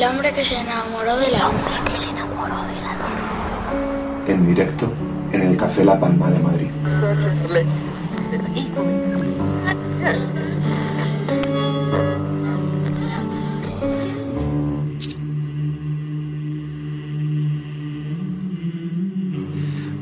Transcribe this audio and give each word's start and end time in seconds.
El 0.00 0.06
hombre 0.06 0.32
que 0.32 0.42
se 0.42 0.56
enamoró 0.58 1.18
de 1.18 1.30
la 1.30 1.40
luna. 1.40 1.84
que 1.84 1.94
se 1.94 2.08
enamoró 2.08 2.56
de 2.62 2.74
la 2.80 2.94
luna. 2.94 4.24
En 4.28 4.46
directo 4.46 4.90
en 5.30 5.42
el 5.42 5.58
Café 5.58 5.84
La 5.84 6.00
Palma 6.00 6.30
de 6.30 6.38
Madrid. 6.38 6.70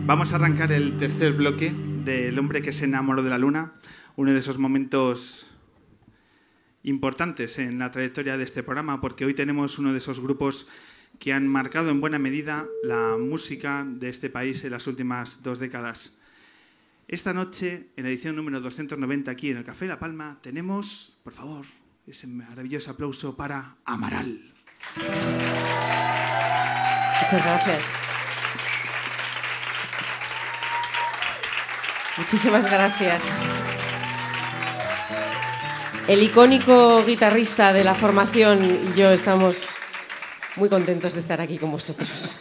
Vamos 0.06 0.32
a 0.32 0.36
arrancar 0.36 0.70
el 0.70 0.96
tercer 0.96 1.32
bloque 1.32 1.74
del 2.04 2.38
hombre 2.38 2.62
que 2.62 2.72
se 2.72 2.84
enamoró 2.84 3.24
de 3.24 3.30
la 3.30 3.38
luna, 3.38 3.72
uno 4.14 4.32
de 4.32 4.38
esos 4.38 4.58
momentos 4.58 5.47
importantes 6.88 7.58
en 7.58 7.78
la 7.78 7.90
trayectoria 7.90 8.36
de 8.36 8.44
este 8.44 8.62
programa, 8.62 9.00
porque 9.00 9.24
hoy 9.24 9.34
tenemos 9.34 9.78
uno 9.78 9.92
de 9.92 9.98
esos 9.98 10.20
grupos 10.20 10.68
que 11.18 11.32
han 11.32 11.46
marcado 11.46 11.90
en 11.90 12.00
buena 12.00 12.18
medida 12.18 12.66
la 12.82 13.16
música 13.18 13.84
de 13.86 14.08
este 14.08 14.30
país 14.30 14.64
en 14.64 14.70
las 14.70 14.86
últimas 14.86 15.42
dos 15.42 15.58
décadas. 15.58 16.18
Esta 17.06 17.32
noche, 17.32 17.88
en 17.96 18.04
la 18.04 18.10
edición 18.10 18.36
número 18.36 18.60
290 18.60 19.30
aquí 19.30 19.50
en 19.50 19.58
el 19.58 19.64
Café 19.64 19.86
La 19.86 19.98
Palma, 19.98 20.38
tenemos, 20.42 21.16
por 21.22 21.32
favor, 21.32 21.64
ese 22.06 22.26
maravilloso 22.26 22.90
aplauso 22.90 23.36
para 23.36 23.76
Amaral. 23.84 24.40
Muchas 27.22 27.44
gracias. 27.44 27.84
Muchísimas 32.18 32.64
gracias. 32.64 33.22
El 36.08 36.22
icónico 36.22 37.04
guitarrista 37.04 37.74
de 37.74 37.84
la 37.84 37.94
formación 37.94 38.64
y 38.64 38.98
yo 38.98 39.10
estamos 39.10 39.58
muy 40.56 40.70
contentos 40.70 41.12
de 41.12 41.20
estar 41.20 41.38
aquí 41.42 41.58
con 41.58 41.70
vosotros. 41.70 42.34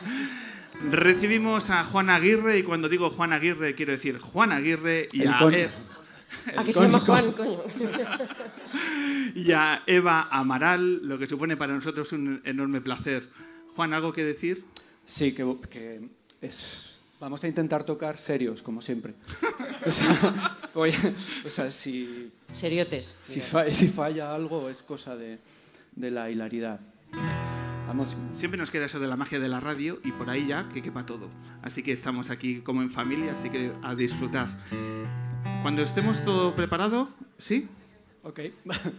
Recibimos 0.89 1.69
a 1.69 1.83
Juan 1.83 2.09
Aguirre 2.09 2.59
y 2.59 2.63
cuando 2.63 2.87
digo 2.87 3.09
Juan 3.09 3.33
Aguirre 3.33 3.75
quiero 3.75 3.91
decir 3.91 4.19
Juan 4.19 4.53
Aguirre 4.53 5.09
y, 5.11 5.23
El 5.23 5.33
a, 5.33 5.35
icónico. 5.35 5.57
E- 5.57 6.57
¿A 6.57 6.63
que 6.63 6.71
se 6.71 6.79
llama 6.79 7.01
Juan, 7.01 7.33
coño? 7.33 7.61
y 9.35 9.51
a 9.51 9.83
Eva 9.85 10.29
Amaral, 10.31 11.05
lo 11.05 11.17
que 11.17 11.27
supone 11.27 11.57
para 11.57 11.73
nosotros 11.73 12.13
un 12.13 12.41
enorme 12.45 12.79
placer. 12.79 13.27
Juan, 13.75 13.93
¿algo 13.93 14.13
que 14.13 14.23
decir? 14.23 14.63
Sí, 15.05 15.33
que, 15.33 15.45
que 15.69 16.01
es... 16.41 16.96
Vamos 17.19 17.43
a 17.43 17.47
intentar 17.47 17.83
tocar 17.83 18.17
serios, 18.17 18.61
como 18.61 18.81
siempre. 18.81 19.13
O 19.85 19.91
sea, 19.91 20.57
voy- 20.73 20.93
o 21.45 21.49
sea, 21.49 21.71
si, 21.71 22.29
Seriotes. 22.51 23.17
si, 23.23 23.39
fa- 23.39 23.71
si 23.71 23.87
falla 23.87 24.33
algo 24.35 24.69
es 24.69 24.81
cosa 24.81 25.15
de, 25.15 25.39
de 25.95 26.11
la 26.11 26.29
hilaridad. 26.29 26.81
Vamos, 27.87 28.17
Siempre 28.33 28.57
nos 28.59 28.69
queda 28.69 28.85
eso 28.85 28.99
de 28.99 29.07
la 29.07 29.15
magia 29.15 29.39
de 29.39 29.47
la 29.47 29.61
radio 29.61 30.01
y 30.03 30.11
por 30.11 30.29
ahí 30.29 30.45
ya 30.47 30.67
que 30.73 30.81
quepa 30.81 31.05
todo. 31.05 31.29
Así 31.61 31.83
que 31.83 31.93
estamos 31.93 32.29
aquí 32.31 32.59
como 32.59 32.81
en 32.81 32.91
familia, 32.91 33.33
así 33.33 33.49
que 33.49 33.71
a 33.81 33.95
disfrutar. 33.95 34.49
Cuando 35.61 35.83
estemos 35.83 36.21
todo 36.25 36.53
preparado, 36.53 37.09
¿sí? 37.37 37.69
ok. 38.23 38.39
Yo 38.41 38.51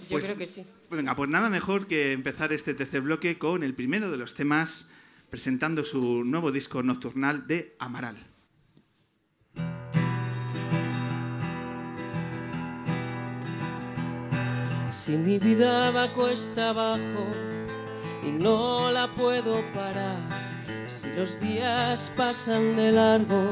Pues- 0.09 0.25
creo 0.25 0.39
que 0.39 0.47
sí. 0.47 0.65
Venga, 0.91 1.15
pues 1.17 1.29
nada 1.29 1.51
mejor 1.51 1.87
que 1.87 2.13
empezar 2.13 2.51
este 2.55 2.73
tercer 2.73 3.03
bloque 3.03 3.37
con 3.37 3.63
el 3.63 3.75
primero 3.75 4.11
de 4.11 4.17
los 4.17 4.33
temas 4.33 4.91
presentando 5.31 5.85
su 5.85 6.25
nuevo 6.25 6.51
disco 6.51 6.83
nocturnal 6.83 7.47
de 7.47 7.77
Amaral. 7.79 8.17
Si 14.91 15.17
mi 15.17 15.39
vida 15.39 15.91
va 15.91 16.13
cuesta 16.13 16.71
abajo 16.71 17.27
y 18.23 18.31
no 18.31 18.91
la 18.91 19.15
puedo 19.15 19.63
parar, 19.73 20.19
si 20.87 21.09
los 21.17 21.39
días 21.41 22.11
pasan 22.17 22.77
de 22.77 22.93
largo 22.93 23.51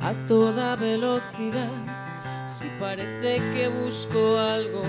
a 0.00 0.12
toda 0.26 0.76
velocidad, 0.76 1.70
si 2.48 2.68
parece 2.78 3.38
que 3.52 3.68
busco 3.68 4.38
algo 4.38 4.82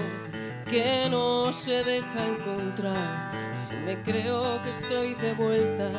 que 0.72 1.10
no 1.10 1.52
se 1.52 1.84
deja 1.84 2.28
encontrar, 2.28 3.30
si 3.56 3.76
me 3.76 4.02
creo 4.04 4.62
que 4.64 4.70
estoy 4.70 5.16
de 5.16 5.34
vuelta 5.34 5.92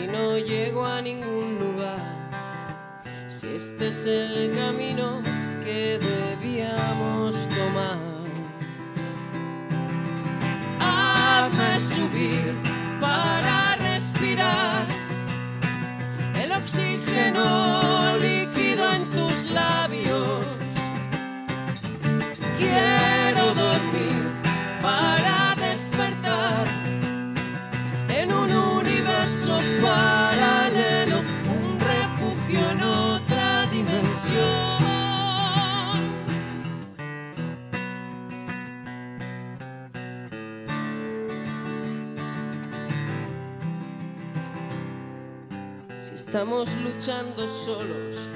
y 0.00 0.06
no 0.06 0.38
llego 0.38 0.86
a 0.86 1.02
ningún 1.02 1.58
lugar, 1.58 1.98
si 3.26 3.56
este 3.56 3.88
es 3.88 4.06
el 4.06 4.54
camino 4.54 5.20
que 5.64 5.98
debíamos 5.98 7.34
tomar. 7.48 7.98
Hazme 10.78 11.80
subir 11.80 12.73
luchando 47.04 47.46
solos 47.46 48.26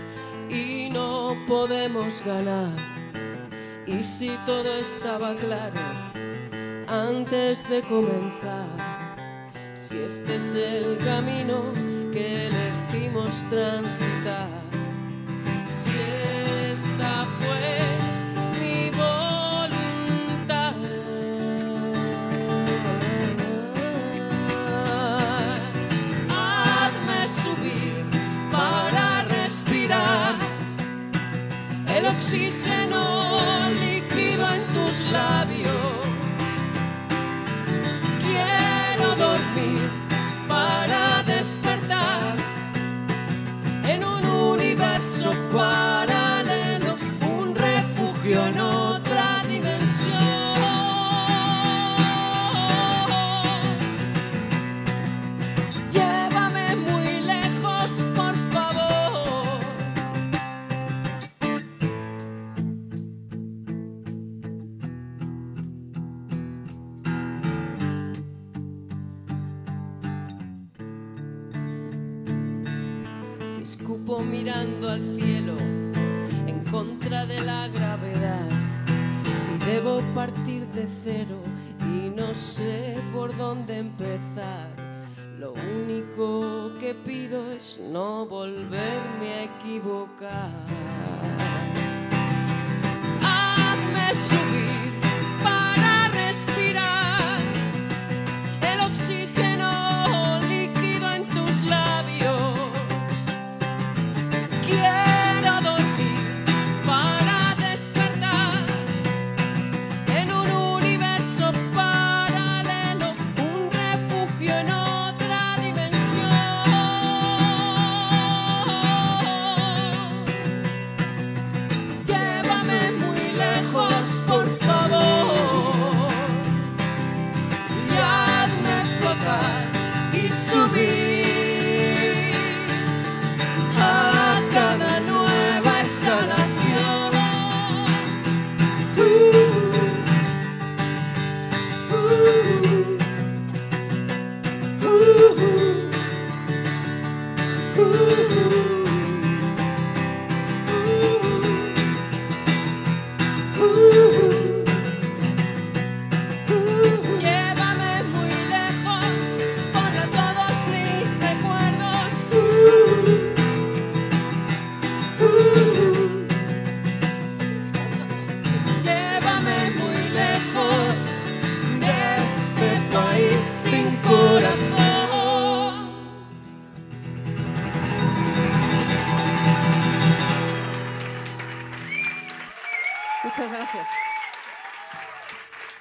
y 0.51 0.91
no 0.93 1.35
podemos 1.47 2.23
ganar. 2.23 2.77
Y 3.87 4.03
si 4.03 4.29
todo 4.45 4.71
estaba 4.75 5.35
claro 5.37 5.81
antes 6.87 7.67
de 7.71 7.81
comenzar. 7.81 8.67
Si 9.75 9.97
este 9.97 10.37
es 10.37 10.55
el 10.55 10.99
camino 10.99 11.63
que 12.13 12.49
elegimos 12.49 13.35
transitar. 13.49 14.68
Universo 45.31 45.49
paralelo, 45.53 45.88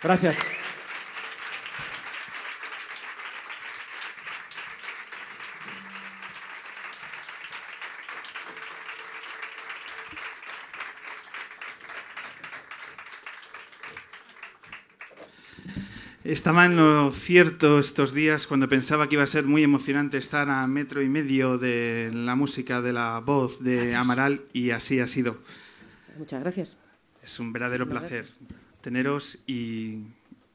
Gracias. 0.07 0.37
Estaba 16.23 16.65
en 16.65 16.77
lo 16.77 17.11
cierto 17.11 17.77
estos 17.77 18.13
días 18.13 18.47
cuando 18.47 18.69
pensaba 18.69 19.09
que 19.09 19.15
iba 19.15 19.23
a 19.23 19.27
ser 19.27 19.43
muy 19.43 19.61
emocionante 19.63 20.17
estar 20.17 20.49
a 20.49 20.65
metro 20.67 21.01
y 21.01 21.09
medio 21.09 21.57
de 21.57 22.11
la 22.13 22.35
música, 22.35 22.81
de 22.81 22.93
la 22.93 23.19
voz 23.19 23.61
de 23.61 23.93
Amaral 23.93 24.45
y 24.53 24.71
así 24.71 25.01
ha 25.01 25.07
sido. 25.07 25.37
Muchas 26.17 26.39
gracias. 26.39 26.77
Es 27.21 27.41
un 27.41 27.51
verdadero 27.51 27.89
placer 27.89 28.23
gracias. 28.23 28.66
Teneros 28.97 29.39
y, 29.47 29.99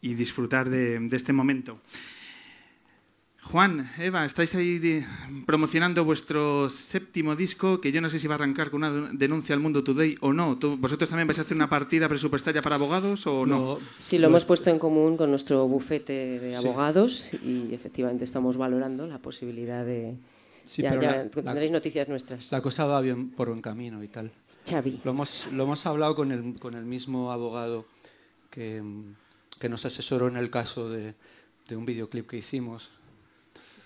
y 0.00 0.14
disfrutar 0.14 0.70
de, 0.70 0.99
de 0.99 1.17
este 1.17 1.34
momento. 1.34 1.79
Juan, 3.43 3.90
Eva, 3.99 4.25
estáis 4.25 4.55
ahí 4.55 4.79
de- 4.79 5.05
promocionando 5.44 6.02
vuestro 6.05 6.70
séptimo 6.70 7.37
disco, 7.37 7.79
que 7.81 7.93
yo 7.93 8.00
no 8.00 8.08
sé 8.08 8.19
si 8.19 8.26
va 8.29 8.37
a 8.37 8.38
arrancar 8.38 8.70
con 8.70 8.82
una 8.84 9.11
denuncia 9.12 9.55
al 9.55 9.61
Mundo 9.61 9.84
Today 9.84 10.17
o 10.23 10.32
no. 10.32 10.56
¿Tú- 10.58 10.79
¿Vosotros 10.79 11.11
también 11.11 11.26
vais 11.26 11.38
a 11.40 11.43
hacer 11.43 11.56
una 11.56 11.69
partida 11.69 12.08
presupuestaria 12.08 12.62
para 12.62 12.76
abogados 12.76 13.26
o 13.26 13.44
no? 13.44 13.76
Sí, 13.99 14.17
lo 14.19 14.29
hemos 14.29 14.46
puesto 14.46 14.70
en 14.70 14.78
común 14.78 15.19
con 15.19 15.28
nuestro 15.28 15.67
bufete 15.69 16.38
de 16.40 16.56
abogados 16.56 17.35
y 17.35 17.75
efectivamente 17.75 18.25
estamos 18.25 18.56
valorando 18.56 19.06
la 19.06 19.19
posibilidad 19.19 19.85
de... 19.85 20.14
Sí, 20.64 20.81
ya 20.81 20.90
pero 20.90 21.02
ya 21.02 21.11
la- 21.11 21.25
la- 21.25 21.31
tendréis 21.31 21.73
noticias 21.73 22.08
nuestras. 22.08 22.50
La 22.52 22.62
cosa 22.62 22.87
va 22.87 23.00
bien 23.02 23.28
por 23.31 23.49
buen 23.49 23.61
camino 23.61 24.02
y 24.02 24.08
tal. 24.08 24.31
Xavi. 24.67 25.00
Lo 25.05 25.11
hemos, 25.11 25.49
lo 25.52 25.64
hemos 25.64 25.85
hablado 25.85 26.14
con 26.14 26.31
el, 26.32 26.55
con 26.61 26.75
el 26.75 26.85
mismo 26.87 27.32
abogado 27.32 27.85
que, 28.52 28.81
que 29.58 29.69
nos 29.69 29.84
asesoró 29.84 30.28
en 30.28 30.37
el 30.37 30.50
caso 30.50 30.88
de, 30.88 31.14
de 31.69 31.76
un 31.76 31.84
videoclip 31.84 32.28
que 32.31 32.37
hicimos. 32.37 32.90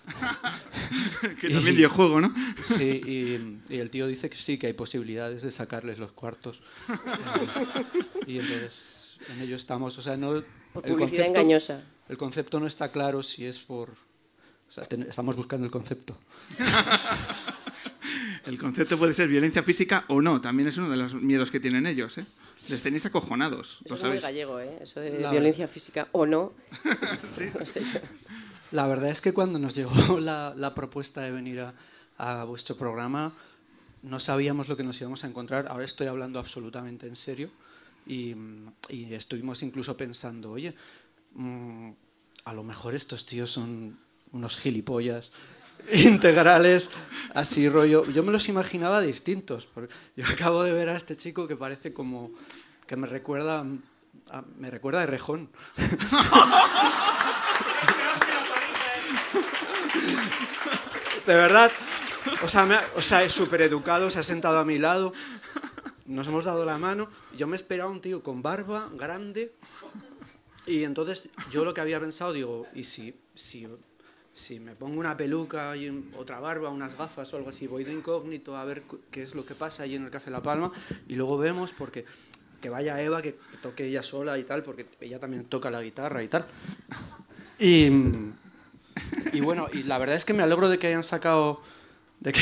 que 1.41 1.49
también 1.51 1.77
dio 1.77 1.89
juego, 1.91 2.21
¿no? 2.21 2.33
Sí, 2.63 2.85
y, 3.07 3.75
y 3.75 3.79
el 3.79 3.91
tío 3.91 4.07
dice 4.07 4.29
que 4.31 4.37
sí, 4.37 4.59
que 4.59 4.67
hay 4.69 4.73
posibilidades 4.75 5.43
de 5.43 5.51
sacarles 5.51 5.99
los 5.99 6.13
cuartos. 6.13 6.61
Y 8.27 8.39
entonces 8.41 9.15
en 9.31 9.41
ello 9.41 9.55
estamos. 9.57 9.97
O 9.99 10.03
sea, 10.03 10.17
no, 10.17 10.43
Por 10.73 10.85
el 10.87 10.95
publicidad 10.95 11.27
engañosa. 11.27 11.83
El 12.09 12.17
concepto 12.19 12.59
no 12.61 12.67
está 12.67 12.91
claro 12.91 13.23
si 13.23 13.45
es 13.47 13.59
por... 13.61 13.91
O 13.91 14.73
sea, 14.73 14.85
ten- 14.85 15.03
estamos 15.09 15.37
buscando 15.37 15.65
el 15.65 15.71
concepto. 15.71 16.19
El 18.45 18.59
concepto 18.59 18.99
puede 18.99 19.13
ser 19.15 19.29
violencia 19.29 19.63
física 19.63 20.05
o 20.09 20.21
no. 20.21 20.41
También 20.41 20.69
es 20.69 20.77
uno 20.77 20.89
de 20.91 20.97
los 20.97 21.15
miedos 21.15 21.51
que 21.53 21.61
tienen 21.61 21.87
ellos. 21.87 22.19
¿eh? 22.19 22.27
Les 22.69 22.83
tenéis 22.83 23.07
acojonados, 23.07 23.81
Eso 23.85 23.89
lo 23.91 23.95
es 23.95 24.03
muy 24.03 24.09
sabéis. 24.19 24.23
gallego, 24.23 24.61
¿eh? 24.61 24.79
Eso 24.81 25.01
de 25.01 25.21
La- 25.21 25.31
violencia 25.31 25.69
física 25.69 26.09
o 26.13 26.27
no. 26.27 26.53
No 27.59 27.67
sé 27.67 27.83
yo. 27.85 28.01
La 28.73 28.87
verdad 28.89 29.11
es 29.11 29.21
que 29.21 29.33
cuando 29.33 29.59
nos 29.59 29.75
llegó 29.75 29.93
la, 30.21 30.53
la 30.57 30.75
propuesta 30.75 31.21
de 31.21 31.31
venir 31.31 31.61
a, 31.61 31.75
a 32.19 32.45
vuestro 32.45 32.77
programa, 32.77 33.33
no 34.03 34.19
sabíamos 34.21 34.69
lo 34.69 34.77
que 34.77 34.83
nos 34.83 35.01
íbamos 35.01 35.23
a 35.25 35.29
encontrar. 35.29 35.69
Ahora 35.69 35.85
estoy 35.85 36.09
hablando 36.09 36.39
absolutamente 36.39 37.07
en 37.07 37.17
serio 37.17 37.51
y, 38.07 38.35
y 38.89 39.15
estuvimos 39.15 39.63
incluso 39.63 39.97
pensando, 39.97 40.51
oye, 40.53 40.75
mm, 41.35 41.91
a 42.45 42.53
lo 42.53 42.63
mejor 42.65 42.95
estos 42.95 43.27
tíos 43.27 43.51
son 43.53 43.99
unos 44.33 44.57
gilipollas 44.57 45.31
integrales, 45.93 46.89
así 47.35 47.69
rollo. 47.69 48.05
Yo 48.11 48.23
me 48.23 48.33
los 48.33 48.49
imaginaba 48.49 49.01
distintos. 49.01 49.69
Yo 50.17 50.25
acabo 50.33 50.63
de 50.63 50.73
ver 50.73 50.89
a 50.89 50.97
este 50.97 51.17
chico 51.17 51.47
que 51.47 51.57
parece 51.57 51.93
como 51.93 52.33
que 52.87 52.97
me 52.97 53.07
recuerda 53.07 53.65
me 54.59 54.71
recuerda 54.71 55.03
a 55.03 55.07
Rejón. 55.07 55.51
De 61.27 61.35
verdad. 61.35 61.73
O 62.43 62.49
sea 63.03 63.23
es 63.23 63.33
súper 63.33 63.63
educado, 63.63 64.11
se 64.11 64.19
ha 64.19 64.23
sentado 64.23 64.59
a 64.59 64.65
mi 64.65 64.79
lado, 64.79 65.13
nos 66.07 66.27
hemos 66.29 66.45
dado 66.45 66.65
la 66.65 66.79
mano. 66.79 67.09
Yo 67.37 67.47
me 67.47 67.57
esperaba 67.57 67.91
un 67.91 68.01
tío 68.01 68.23
con 68.23 68.43
barba, 68.43 68.89
grande. 68.93 69.55
Y 70.67 70.85
entonces 70.85 71.29
yo 71.53 71.65
lo 71.65 71.73
que 71.75 71.81
había 71.81 72.01
pensado, 72.01 72.33
digo, 72.33 72.67
¿y 72.75 72.85
si, 72.85 73.15
si, 73.35 73.69
si 74.37 74.61
me 74.61 74.75
pongo 74.75 75.01
una 75.01 75.17
peluca 75.17 75.75
y 75.79 76.11
otra 76.15 76.39
barba, 76.41 76.69
unas 76.69 76.97
gafas 76.97 77.33
o 77.33 77.39
algo 77.39 77.49
así, 77.49 77.67
voy 77.67 77.85
de 77.85 77.93
incógnito 77.95 78.55
a 78.55 78.67
ver 78.67 78.83
qué 79.11 79.23
es 79.23 79.35
lo 79.35 79.47
que 79.47 79.55
pasa 79.55 79.85
ahí 79.85 79.95
en 79.95 80.05
el 80.05 80.11
Café 80.11 80.31
La 80.31 80.43
Palma 80.43 80.71
y 81.09 81.15
luego 81.15 81.39
vemos 81.39 81.73
porque 81.73 82.05
que 82.61 82.69
vaya 82.69 83.01
Eva, 83.01 83.23
que 83.23 83.39
toque 83.63 83.87
ella 83.87 84.03
sola 84.03 84.39
y 84.39 84.45
tal, 84.45 84.63
porque 84.63 84.87
ella 85.01 85.19
también 85.19 85.47
toca 85.47 85.71
la 85.71 85.81
guitarra 85.81 86.23
y 86.23 86.29
tal. 86.29 86.47
Y, 87.59 87.89
y 89.33 89.41
bueno, 89.41 89.69
y 89.73 89.85
la 89.85 89.97
verdad 89.97 90.17
es 90.17 90.27
que 90.27 90.35
me 90.35 90.43
alegro 90.43 90.69
de 90.69 90.79
que 90.79 90.89
hayan 90.89 91.03
sacado 91.03 91.63
de 92.21 92.33
que, 92.33 92.41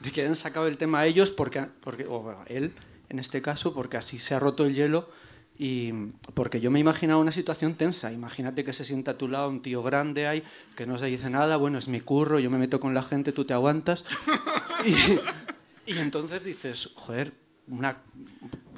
de 0.00 0.12
que 0.12 0.22
hayan 0.22 0.36
sacado 0.36 0.66
el 0.66 0.78
tema 0.78 1.04
ellos 1.04 1.30
porque, 1.30 1.66
porque 1.82 2.06
o 2.06 2.42
él 2.46 2.72
en 3.10 3.18
este 3.18 3.42
caso 3.42 3.74
porque 3.74 3.98
así 3.98 4.18
se 4.18 4.34
ha 4.34 4.38
roto 4.38 4.64
el 4.64 4.74
hielo 4.74 5.10
y 5.56 5.92
porque 6.34 6.60
yo 6.60 6.70
me 6.70 6.78
he 6.78 6.80
imaginado 6.80 7.20
una 7.20 7.30
situación 7.30 7.74
tensa 7.74 8.10
imagínate 8.12 8.64
que 8.64 8.72
se 8.72 8.84
sienta 8.84 9.12
a 9.12 9.18
tu 9.18 9.28
lado 9.28 9.48
un 9.48 9.62
tío 9.62 9.82
grande 9.84 10.26
ahí 10.26 10.42
que 10.76 10.84
no 10.86 10.98
se 10.98 11.06
dice 11.06 11.30
nada 11.30 11.56
bueno 11.56 11.78
es 11.78 11.86
mi 11.86 12.00
curro 12.00 12.40
yo 12.40 12.50
me 12.50 12.58
meto 12.58 12.80
con 12.80 12.92
la 12.92 13.02
gente 13.04 13.30
tú 13.32 13.44
te 13.44 13.54
aguantas 13.54 14.04
y, 14.84 15.92
y 15.92 15.98
entonces 15.98 16.42
dices 16.42 16.90
joder 16.96 17.32
una 17.68 17.98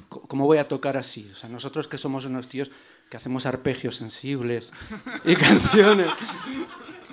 ¿cómo 0.09 0.45
voy 0.45 0.57
a 0.59 0.67
tocar 0.67 0.97
así? 0.97 1.29
O 1.33 1.35
sea, 1.35 1.49
nosotros 1.49 1.87
que 1.87 1.97
somos 1.97 2.25
unos 2.25 2.47
tíos 2.47 2.71
que 3.09 3.17
hacemos 3.17 3.45
arpegios 3.45 3.95
sensibles 3.97 4.71
y 5.25 5.35
canciones. 5.35 6.07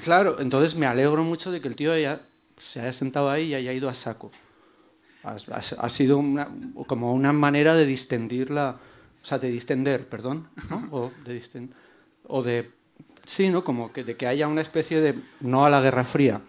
Claro, 0.05 0.41
entonces 0.41 0.75
me 0.77 0.87
alegro 0.87 1.23
mucho 1.25 1.51
de 1.51 1.61
que 1.61 1.69
el 1.69 1.77
tío 1.77 1.93
haya, 1.93 2.23
se 2.59 2.81
haya 2.81 2.93
sentado 2.93 3.31
ahí 3.31 3.47
y 3.49 3.55
haya 3.55 3.73
ido 3.73 3.89
a 3.89 3.95
saco. 3.95 4.31
Ha, 5.25 5.33
ha- 5.53 5.85
ha 5.87 5.89
sido 5.89 6.19
una- 6.19 6.49
como 6.87 7.13
una 7.13 7.33
manera 7.33 7.75
de 7.75 7.87
distendir 7.87 8.51
la... 8.51 8.79
O 9.25 9.27
sea, 9.27 9.39
de 9.39 9.51
distender, 9.51 10.07
perdón, 10.07 10.49
¿no? 10.69 10.87
O 10.91 11.11
de 11.25 11.41
disten- 11.41 11.71
o 12.29 12.43
de... 12.43 12.71
Sí, 13.25 13.49
¿no? 13.49 13.65
Como 13.65 13.91
que 13.91 14.05
de 14.05 14.19
que 14.19 14.27
haya 14.27 14.47
una 14.47 14.61
especie 14.61 15.01
de 15.01 15.15
no 15.41 15.65
a 15.65 15.71
la 15.71 15.81
Guerra 15.81 16.05
Fría. 16.05 16.43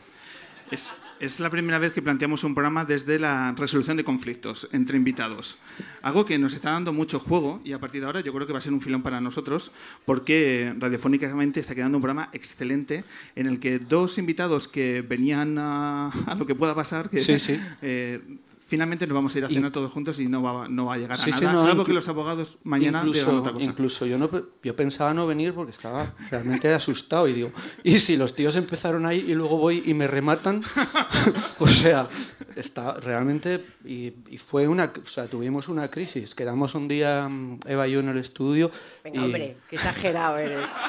Es, 0.71 0.93
es 1.21 1.39
la 1.39 1.49
primera 1.49 1.79
vez 1.79 1.93
que 1.93 2.01
planteamos 2.01 2.43
un 2.43 2.53
programa 2.53 2.83
desde 2.83 3.17
la 3.17 3.53
resolución 3.57 3.95
de 3.95 4.03
conflictos 4.03 4.67
entre 4.73 4.97
invitados. 4.97 5.57
Algo 6.01 6.25
que 6.25 6.37
nos 6.37 6.53
está 6.53 6.71
dando 6.71 6.91
mucho 6.91 7.17
juego 7.17 7.61
y 7.63 7.71
a 7.71 7.79
partir 7.79 8.01
de 8.01 8.07
ahora 8.07 8.19
yo 8.19 8.33
creo 8.33 8.45
que 8.45 8.51
va 8.51 8.59
a 8.59 8.61
ser 8.61 8.73
un 8.73 8.81
filón 8.81 9.01
para 9.03 9.21
nosotros 9.21 9.71
porque 10.03 10.73
radiofónicamente 10.77 11.61
está 11.61 11.75
quedando 11.75 11.97
un 11.97 12.01
programa 12.01 12.29
excelente 12.33 13.05
en 13.37 13.47
el 13.47 13.61
que 13.61 13.79
dos 13.79 14.17
invitados 14.17 14.67
que 14.67 15.01
venían 15.01 15.57
a, 15.57 16.09
a 16.27 16.35
lo 16.35 16.45
que 16.45 16.55
pueda 16.55 16.75
pasar, 16.75 17.09
que 17.09 17.21
Sí, 17.23 17.39
sí. 17.39 17.57
eh, 17.81 18.19
finalmente 18.65 19.05
nos 19.05 19.15
vamos 19.15 19.35
a 19.35 19.37
ir 19.37 19.45
a 19.45 19.47
cenar 19.47 19.71
todos 19.71 19.91
juntos 19.91 20.19
y 20.19 20.27
no 20.27 20.41
va, 20.41 20.67
no 20.67 20.85
va 20.85 20.95
a 20.95 20.97
llegar 20.97 21.19
a 21.19 21.23
Sí, 21.23 21.31
sí, 21.31 21.41
nada, 21.41 21.53
no, 21.53 21.63
salvo 21.63 21.85
que 21.85 21.93
los 21.93 22.07
abogados 22.07 22.57
mañana 22.63 22.99
incluso, 22.99 23.19
digan 23.19 23.35
otra 23.35 23.53
cosa. 23.53 23.65
Incluso 23.65 24.05
yo, 24.05 24.17
no, 24.17 24.29
yo 24.63 24.75
pensaba 24.75 25.13
no 25.13 25.27
venir 25.27 25.53
porque 25.53 25.71
estaba 25.71 26.13
realmente 26.31 26.73
asustado 26.73 27.27
y 27.27 27.33
digo, 27.33 27.51
¿y 27.83 27.99
si 27.99 28.17
los 28.17 28.33
tíos 28.33 28.55
empezaron 28.55 29.05
ahí 29.05 29.23
y 29.27 29.35
luego 29.35 29.57
voy 29.57 29.83
y 29.85 29.93
me 29.93 30.07
rematan? 30.07 30.63
o 31.59 31.67
sea, 31.67 32.07
está 32.55 32.93
realmente... 32.93 33.63
Y, 33.85 34.13
y 34.29 34.37
fue 34.37 34.67
una... 34.67 34.91
O 35.03 35.07
sea, 35.07 35.27
tuvimos 35.27 35.67
una 35.69 35.89
crisis. 35.89 36.33
Quedamos 36.33 36.73
un 36.73 36.87
día, 36.87 37.27
mm, 37.29 37.59
Eva 37.67 37.87
y 37.87 37.91
yo, 37.91 37.99
en 37.99 38.09
el 38.09 38.17
estudio. 38.17 38.71
Venga, 39.03 39.21
y, 39.21 39.23
hombre, 39.25 39.57
qué 39.69 39.75
exagerado 39.75 40.37
eres. 40.37 40.69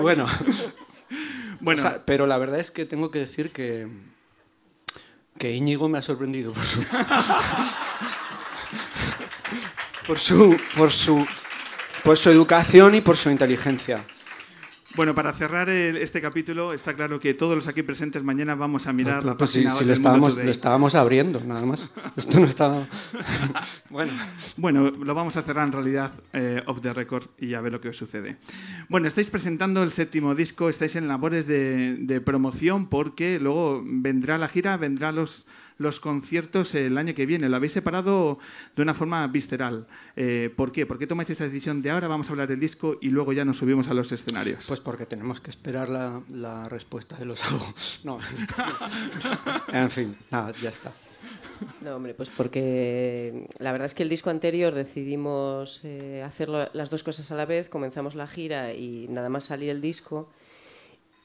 Bueno, 0.00 0.26
Bueno, 1.60 1.80
o 1.80 1.82
sea, 1.82 2.04
pero 2.04 2.26
la 2.26 2.38
verdad 2.38 2.60
es 2.60 2.70
que 2.70 2.84
tengo 2.84 3.10
que 3.10 3.18
decir 3.20 3.50
que, 3.50 3.88
que 5.40 5.50
Íñigo 5.50 5.88
me 5.88 5.96
ha 5.96 6.02
sorprendido 6.02 6.52
por 6.52 6.66
su, 6.66 6.82
por 10.06 10.18
su, 10.18 10.54
por 10.76 10.92
su, 10.92 11.26
por 12.04 12.18
su 12.18 12.28
educación 12.28 12.94
y 12.94 13.00
por 13.00 13.16
su 13.16 13.30
inteligencia. 13.30 14.04
Bueno, 14.96 15.14
para 15.14 15.32
cerrar 15.32 15.68
el- 15.70 15.96
este 15.98 16.20
capítulo, 16.20 16.72
está 16.72 16.94
claro 16.94 17.20
que 17.20 17.32
todos 17.32 17.54
los 17.54 17.68
aquí 17.68 17.82
presentes 17.82 18.24
mañana 18.24 18.56
vamos 18.56 18.88
a 18.88 18.92
mirar 18.92 19.24
la 19.24 19.36
Pues 19.36 19.50
sí, 19.50 19.58
página 19.62 19.78
del 19.78 19.86
lo, 19.88 19.92
estábamos, 19.94 20.34
lo 20.36 20.50
estábamos 20.50 20.94
abriendo, 20.96 21.40
nada 21.44 21.64
más. 21.64 21.88
Esto 22.16 22.40
no 22.40 22.46
estaba... 22.46 22.88
bueno, 23.90 24.12
Bueno, 24.56 24.90
lo 24.90 25.14
vamos 25.14 25.36
a 25.36 25.42
cerrar 25.42 25.66
en 25.68 25.72
realidad 25.72 26.12
eh, 26.32 26.62
off 26.66 26.80
the 26.80 26.92
record 26.92 27.26
y 27.38 27.54
a 27.54 27.60
ver 27.60 27.72
lo 27.72 27.80
que 27.80 27.90
os 27.90 27.96
sucede. 27.96 28.38
Bueno, 28.88 29.06
estáis 29.06 29.30
presentando 29.30 29.82
el 29.84 29.92
séptimo 29.92 30.34
disco, 30.34 30.68
estáis 30.68 30.96
en 30.96 31.06
labores 31.06 31.46
de, 31.46 31.96
de 32.00 32.20
promoción 32.20 32.88
porque 32.88 33.38
luego 33.38 33.82
vendrá 33.84 34.38
la 34.38 34.48
gira, 34.48 34.76
vendrán 34.76 35.14
los, 35.14 35.46
los 35.80 35.98
conciertos 35.98 36.74
el 36.74 36.98
año 36.98 37.14
que 37.14 37.24
viene. 37.24 37.48
Lo 37.48 37.56
habéis 37.56 37.72
separado 37.72 38.38
de 38.76 38.82
una 38.82 38.94
forma 38.94 39.26
visceral. 39.28 39.86
Eh, 40.14 40.52
¿Por 40.54 40.72
qué? 40.72 40.84
¿Por 40.84 40.98
qué 40.98 41.06
tomáis 41.06 41.30
esa 41.30 41.44
decisión 41.44 41.80
de 41.80 41.90
ahora 41.90 42.06
vamos 42.06 42.28
a 42.28 42.32
hablar 42.32 42.48
del 42.48 42.60
disco 42.60 42.98
y 43.00 43.08
luego 43.08 43.32
ya 43.32 43.46
nos 43.46 43.56
subimos 43.56 43.88
a 43.88 43.94
los 43.94 44.12
escenarios? 44.12 44.66
pues 44.68 44.78
porque 44.78 45.06
tenemos 45.06 45.40
que 45.40 45.50
esperar 45.50 45.88
la, 45.88 46.20
la 46.28 46.68
respuesta 46.68 47.16
de 47.16 47.24
los 47.24 47.42
abogados. 47.42 48.00
No. 48.04 48.18
en 49.72 49.90
fin, 49.90 50.16
nada, 50.30 50.52
ya 50.60 50.68
está. 50.68 50.92
No, 51.80 51.96
hombre, 51.96 52.14
pues 52.14 52.30
porque 52.30 53.46
la 53.58 53.72
verdad 53.72 53.86
es 53.86 53.94
que 53.94 54.02
el 54.02 54.08
disco 54.08 54.30
anterior 54.30 54.74
decidimos 54.74 55.84
eh, 55.84 56.22
hacer 56.22 56.48
las 56.48 56.90
dos 56.90 57.02
cosas 57.02 57.30
a 57.32 57.36
la 57.36 57.46
vez, 57.46 57.68
comenzamos 57.68 58.14
la 58.14 58.26
gira 58.26 58.74
y 58.74 59.06
nada 59.08 59.28
más 59.28 59.44
salir 59.44 59.70
el 59.70 59.80
disco 59.80 60.28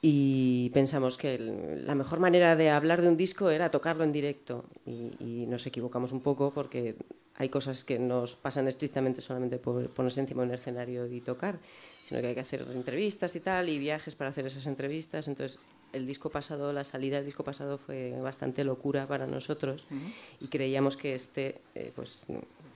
y 0.07 0.69
pensamos 0.69 1.17
que 1.17 1.39
la 1.39 1.95
mejor 1.95 2.19
manera 2.19 2.55
de 2.55 2.69
hablar 2.69 3.01
de 3.01 3.07
un 3.07 3.17
disco 3.17 3.49
era 3.49 3.71
tocarlo 3.71 4.03
en 4.03 4.11
directo. 4.11 4.65
Y, 4.85 5.09
y, 5.19 5.47
nos 5.47 5.65
equivocamos 5.65 6.11
un 6.11 6.21
poco 6.21 6.51
porque 6.53 6.95
hay 7.37 7.49
cosas 7.49 7.83
que 7.83 7.97
nos 7.97 8.35
pasan 8.35 8.67
estrictamente 8.67 9.19
solamente 9.19 9.57
por 9.57 9.89
ponerse 9.89 10.19
encima 10.19 10.43
de 10.43 10.49
un 10.49 10.53
escenario 10.53 11.07
y 11.11 11.21
tocar, 11.21 11.57
sino 12.07 12.21
que 12.21 12.27
hay 12.27 12.35
que 12.35 12.41
hacer 12.41 12.67
entrevistas 12.71 13.35
y 13.35 13.39
tal 13.39 13.67
y 13.67 13.79
viajes 13.79 14.13
para 14.13 14.29
hacer 14.29 14.45
esas 14.45 14.67
entrevistas, 14.67 15.27
entonces 15.27 15.57
el 15.91 16.05
disco 16.05 16.29
pasado, 16.29 16.71
la 16.71 16.83
salida 16.83 17.17
del 17.17 17.25
disco 17.25 17.43
pasado 17.43 17.79
fue 17.79 18.11
bastante 18.21 18.63
locura 18.63 19.07
para 19.07 19.25
nosotros 19.25 19.85
y 20.39 20.49
creíamos 20.49 20.97
que 20.97 21.15
este, 21.15 21.61
eh, 21.73 21.91
pues 21.95 22.25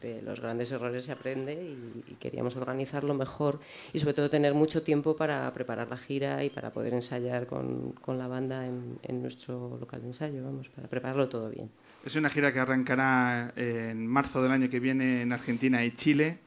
de 0.01 0.21
los 0.21 0.39
grandes 0.39 0.71
errores 0.71 1.05
se 1.05 1.11
aprende 1.11 1.53
y, 1.53 2.15
queríamos 2.19 2.55
organizarlo 2.57 3.13
mejor 3.13 3.59
y 3.93 3.99
sobre 3.99 4.13
todo 4.13 4.29
tener 4.29 4.53
mucho 4.53 4.83
tiempo 4.83 5.15
para 5.15 5.51
preparar 5.53 5.89
la 5.89 5.97
gira 5.97 6.43
y 6.43 6.49
para 6.49 6.71
poder 6.71 6.93
ensayar 6.93 7.47
con, 7.47 7.93
con 7.93 8.17
la 8.17 8.27
banda 8.27 8.65
en, 8.65 8.99
en, 9.03 9.21
nuestro 9.21 9.77
local 9.79 10.01
de 10.01 10.07
ensayo, 10.07 10.43
vamos, 10.43 10.67
para 10.69 10.87
prepararlo 10.87 11.29
todo 11.29 11.49
bien. 11.49 11.69
Es 12.05 12.15
una 12.15 12.29
gira 12.29 12.51
que 12.51 12.59
arrancará 12.59 13.53
en 13.55 14.05
marzo 14.07 14.41
del 14.41 14.51
año 14.51 14.69
que 14.69 14.79
viene 14.79 15.21
en 15.21 15.31
Argentina 15.31 15.83
y 15.85 15.91
Chile 15.91 16.39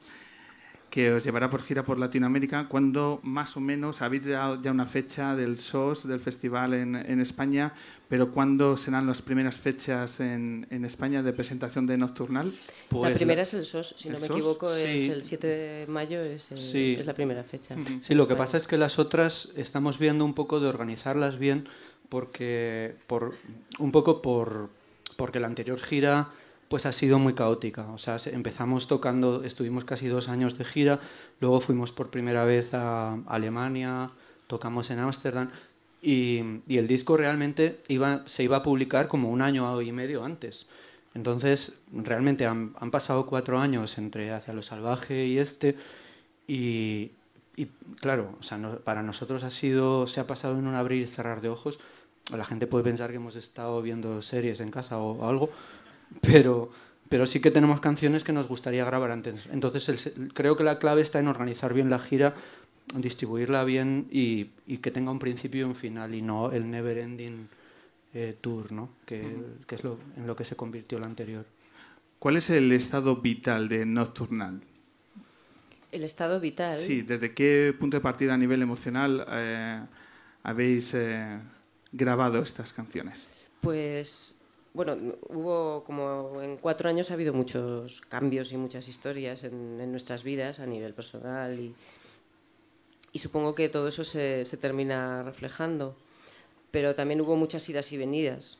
que 0.93 1.11
os 1.11 1.23
llevará 1.23 1.49
por 1.49 1.63
gira 1.63 1.83
por 1.83 1.97
Latinoamérica. 1.97 2.67
¿Cuándo 2.69 3.19
más 3.23 3.57
o 3.57 3.59
menos 3.59 4.03
habéis 4.03 4.25
dado 4.25 4.61
ya 4.61 4.69
una 4.69 4.85
fecha 4.85 5.35
del 5.35 5.57
SOS, 5.57 6.07
del 6.07 6.19
festival 6.19 6.75
en, 6.75 6.95
en 6.95 7.19
España? 7.19 7.73
Pero 8.07 8.29
¿cuándo 8.29 8.77
serán 8.77 9.07
las 9.07 9.23
primeras 9.23 9.57
fechas 9.57 10.19
en, 10.19 10.67
en 10.69 10.85
España 10.85 11.23
de 11.23 11.33
presentación 11.33 11.87
de 11.87 11.97
Nocturnal? 11.97 12.53
Pues 12.89 13.09
la 13.09 13.15
primera 13.15 13.41
es 13.41 13.55
el 13.55 13.65
SOS, 13.65 13.95
si 13.97 14.09
no 14.09 14.19
me 14.19 14.27
SOS? 14.27 14.37
equivoco, 14.37 14.75
sí. 14.75 14.83
es 14.83 15.09
el 15.09 15.23
7 15.23 15.47
de 15.47 15.87
mayo, 15.87 16.21
es, 16.21 16.51
el, 16.51 16.59
sí. 16.59 16.95
es 16.99 17.07
la 17.07 17.15
primera 17.15 17.43
fecha. 17.43 17.75
Sí, 18.01 18.13
lo 18.13 18.27
que 18.27 18.35
pasa 18.35 18.57
es 18.57 18.67
que 18.67 18.77
las 18.77 18.99
otras 18.99 19.49
estamos 19.55 19.97
viendo 19.97 20.23
un 20.23 20.35
poco 20.35 20.59
de 20.59 20.67
organizarlas 20.67 21.39
bien 21.39 21.67
porque 22.09 22.93
por 23.07 23.33
un 23.79 23.91
poco 23.91 24.21
por 24.21 24.69
porque 25.17 25.39
la 25.39 25.47
anterior 25.47 25.79
gira 25.79 26.29
pues 26.73 26.87
ha 26.87 26.91
sido 26.91 27.19
muy 27.19 27.33
caótica. 27.33 27.85
O 27.91 27.99
sea, 27.99 28.17
empezamos 28.31 28.87
tocando, 28.87 29.43
estuvimos 29.43 29.85
casi 29.85 30.07
dos 30.07 30.27
años 30.27 30.57
de 30.57 30.65
gira, 30.65 30.99
luego 31.39 31.61
fuimos 31.61 31.91
por 31.91 32.09
primera 32.09 32.45
vez 32.45 32.73
a 32.73 33.13
Alemania, 33.27 34.09
tocamos 34.47 34.89
en 34.89 34.97
Ámsterdam 34.97 35.51
y, 36.01 36.41
y, 36.67 36.79
el 36.79 36.87
disco 36.87 37.15
realmente 37.15 37.83
iba, 37.89 38.23
se 38.25 38.41
iba 38.41 38.57
a 38.57 38.63
publicar 38.63 39.07
como 39.07 39.29
un 39.29 39.43
año 39.43 39.79
y 39.83 39.91
medio 39.91 40.23
antes. 40.23 40.65
Entonces, 41.13 41.79
realmente 41.91 42.47
han, 42.47 42.73
han 42.79 42.89
pasado 42.89 43.27
cuatro 43.27 43.59
años 43.59 43.99
entre 43.99 44.31
Hacia 44.31 44.55
lo 44.55 44.63
Salvaje 44.63 45.27
y 45.27 45.37
este 45.37 45.75
y, 46.47 47.11
y 47.55 47.67
claro, 48.01 48.35
o 48.39 48.41
sea, 48.41 48.57
no, 48.57 48.79
para 48.79 49.03
nosotros 49.03 49.43
ha 49.43 49.51
sido, 49.51 50.07
se 50.07 50.19
ha 50.21 50.25
pasado 50.25 50.57
en 50.57 50.65
un 50.65 50.73
abrir 50.73 51.03
y 51.03 51.05
cerrar 51.05 51.41
de 51.41 51.49
ojos. 51.49 51.77
La 52.35 52.45
gente 52.45 52.65
puede 52.65 52.83
pensar 52.83 53.11
que 53.11 53.17
hemos 53.17 53.35
estado 53.35 53.79
viendo 53.83 54.23
series 54.23 54.59
en 54.59 54.71
casa 54.71 54.97
o, 54.97 55.11
o 55.11 55.29
algo, 55.29 55.51
pero, 56.21 56.71
pero 57.09 57.25
sí 57.25 57.39
que 57.39 57.51
tenemos 57.51 57.79
canciones 57.79 58.23
que 58.23 58.33
nos 58.33 58.47
gustaría 58.47 58.85
grabar 58.85 59.11
antes. 59.11 59.45
Entonces 59.51 59.89
el, 59.89 60.33
creo 60.33 60.57
que 60.57 60.63
la 60.63 60.79
clave 60.79 61.01
está 61.01 61.19
en 61.19 61.27
organizar 61.27 61.73
bien 61.73 61.89
la 61.89 61.99
gira, 61.99 62.35
distribuirla 62.95 63.63
bien 63.63 64.07
y, 64.11 64.51
y 64.67 64.77
que 64.77 64.91
tenga 64.91 65.11
un 65.11 65.19
principio 65.19 65.61
y 65.61 65.63
un 65.63 65.75
final 65.75 66.13
y 66.13 66.21
no 66.21 66.51
el 66.51 66.69
never 66.69 66.97
ending 66.97 67.47
eh, 68.13 68.37
tour, 68.39 68.71
¿no? 68.71 68.89
que, 69.05 69.23
que 69.67 69.75
es 69.75 69.83
lo, 69.83 69.97
en 70.17 70.27
lo 70.27 70.35
que 70.35 70.45
se 70.45 70.55
convirtió 70.55 70.99
la 70.99 71.07
anterior. 71.07 71.45
¿Cuál 72.19 72.37
es 72.37 72.49
el 72.49 72.71
estado 72.71 73.17
vital 73.17 73.67
de 73.67 73.85
Nocturnal? 73.85 74.61
El 75.91 76.03
estado 76.03 76.39
vital. 76.39 76.77
Sí, 76.77 77.01
¿desde 77.01 77.33
qué 77.33 77.75
punto 77.77 77.97
de 77.97 78.01
partida 78.01 78.33
a 78.33 78.37
nivel 78.37 78.61
emocional 78.61 79.25
eh, 79.29 79.81
habéis 80.41 80.93
eh, 80.93 81.37
grabado 81.91 82.41
estas 82.41 82.73
canciones? 82.73 83.27
Pues 83.61 84.42
bueno, 84.73 84.97
hubo 85.29 85.83
como 85.83 86.41
en 86.41 86.57
cuatro 86.57 86.89
años 86.89 87.11
ha 87.11 87.13
habido 87.13 87.33
muchos 87.33 88.01
cambios 88.01 88.51
y 88.51 88.57
muchas 88.57 88.87
historias 88.87 89.43
en, 89.43 89.89
nuestras 89.91 90.23
vidas 90.23 90.59
a 90.59 90.65
nivel 90.65 90.93
personal 90.93 91.59
y, 91.59 91.75
supongo 93.17 93.53
que 93.53 93.69
todo 93.69 93.87
eso 93.87 94.03
se, 94.03 94.43
termina 94.59 95.21
reflejando. 95.21 95.95
Pero 96.71 96.95
también 96.95 97.21
hubo 97.21 97.35
muchas 97.35 97.69
idas 97.69 97.91
y 97.91 97.97
venidas, 97.97 98.57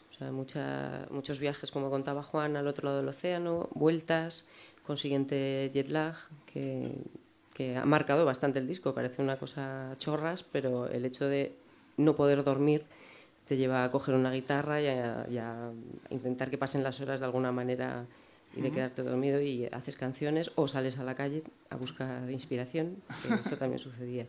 muchos 1.10 1.40
viajes, 1.40 1.72
como 1.72 1.90
contaba 1.90 2.22
Juan, 2.22 2.56
al 2.58 2.68
otro 2.68 2.86
lado 2.86 2.98
del 3.00 3.08
océano, 3.08 3.70
vueltas, 3.74 4.48
consiguiente 4.86 5.72
jet 5.74 5.88
lag, 5.88 6.16
que 6.46 7.76
ha 7.76 7.86
marcado 7.86 8.24
bastante 8.24 8.60
el 8.60 8.68
disco. 8.68 8.94
Parece 8.94 9.24
una 9.24 9.38
cosa 9.40 9.96
chorras, 9.98 10.44
pero 10.44 10.88
el 10.88 11.06
hecho 11.06 11.28
de 11.28 11.56
no 11.98 12.16
poder 12.16 12.44
dormir 12.44 12.86
te 13.48 13.58
lleva 13.58 13.84
a 13.84 13.92
coger 13.92 14.16
una 14.16 14.32
guitarra 14.32 14.82
y 14.82 14.88
a, 14.88 15.28
y 15.30 15.38
a, 15.38 15.72
intentar 16.10 16.50
que 16.50 16.58
pasen 16.58 16.84
las 16.84 17.00
horas 17.02 17.20
de 17.20 17.26
alguna 17.26 17.52
manera 17.52 18.06
y 18.56 18.62
de 18.62 18.72
quedarte 18.72 19.02
dormido 19.02 19.42
y 19.42 19.66
haces 19.72 19.98
canciones 19.98 20.52
o 20.56 20.68
sales 20.68 21.00
a 21.00 21.04
la 21.04 21.16
calle 21.16 21.44
a 21.70 21.76
buscar 21.76 22.30
inspiración, 22.30 22.98
que 23.22 23.34
eso 23.42 23.58
también 23.58 23.80
sucedía. 23.80 24.28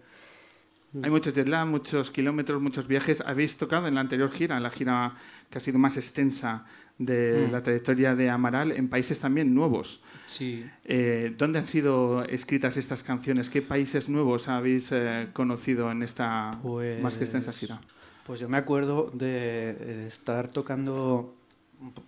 Hay 1.03 1.11
muchos 1.11 1.35
jet 1.35 1.49
lag, 1.49 1.67
muchos 1.67 2.11
kilómetros, 2.11 2.63
muchos 2.63 2.87
viajes. 2.87 3.21
Habéis 3.27 3.57
tocado 3.57 3.89
en 3.89 3.97
la 3.97 4.01
anterior 4.01 4.31
gira, 4.31 4.57
en 4.57 4.63
la 4.63 4.71
gira 4.71 5.17
que 5.51 5.59
ha 5.59 5.61
sido 5.61 5.79
más 5.79 5.97
extensa 5.97 6.67
de 6.99 7.47
mm. 7.49 7.53
la 7.53 7.63
trayectoria 7.63 8.15
de 8.15 8.31
Amaral, 8.31 8.71
en 8.71 8.89
países 8.89 9.19
también 9.19 9.55
nuevos. 9.55 10.01
Sí. 10.29 10.65
Eh, 10.85 11.35
¿Dónde 11.37 11.59
han 11.59 11.67
sido 11.67 12.25
escritas 12.25 12.77
estas 12.77 13.03
canciones? 13.03 13.51
¿Qué 13.51 13.61
países 13.61 14.09
nuevos 14.09 14.47
habéis 14.47 14.93
eh, 14.93 15.29
conocido 15.33 15.91
en 15.91 16.05
esta 16.05 16.61
pues... 16.63 17.03
más 17.03 17.19
que 17.19 17.25
extensa 17.25 17.53
gira? 17.53 17.81
Pues 18.27 18.41
yo 18.41 18.49
me 18.49 18.57
acuerdo 18.57 19.11
de 19.13 20.07
estar 20.07 20.49
tocando 20.49 21.35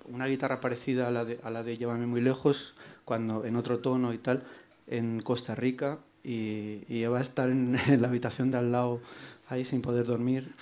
una 0.08 0.26
guitarra 0.26 0.62
parecida 0.62 1.08
a 1.08 1.10
la 1.10 1.26
de, 1.26 1.38
a 1.42 1.50
la 1.50 1.62
de 1.62 1.76
Llévame 1.76 2.06
muy 2.06 2.22
lejos, 2.22 2.74
cuando 3.04 3.44
en 3.44 3.54
otro 3.54 3.80
tono 3.80 4.14
y 4.14 4.18
tal, 4.18 4.44
en 4.86 5.20
Costa 5.20 5.54
Rica, 5.54 5.98
y, 6.24 6.84
y 6.88 7.04
iba 7.04 7.18
a 7.18 7.20
estar 7.20 7.50
en, 7.50 7.76
la 8.00 8.08
habitación 8.08 8.50
de 8.50 8.58
al 8.58 8.72
lado 8.72 9.00
ahí 9.48 9.64
sin 9.64 9.80
poder 9.80 10.06
dormir 10.06 10.52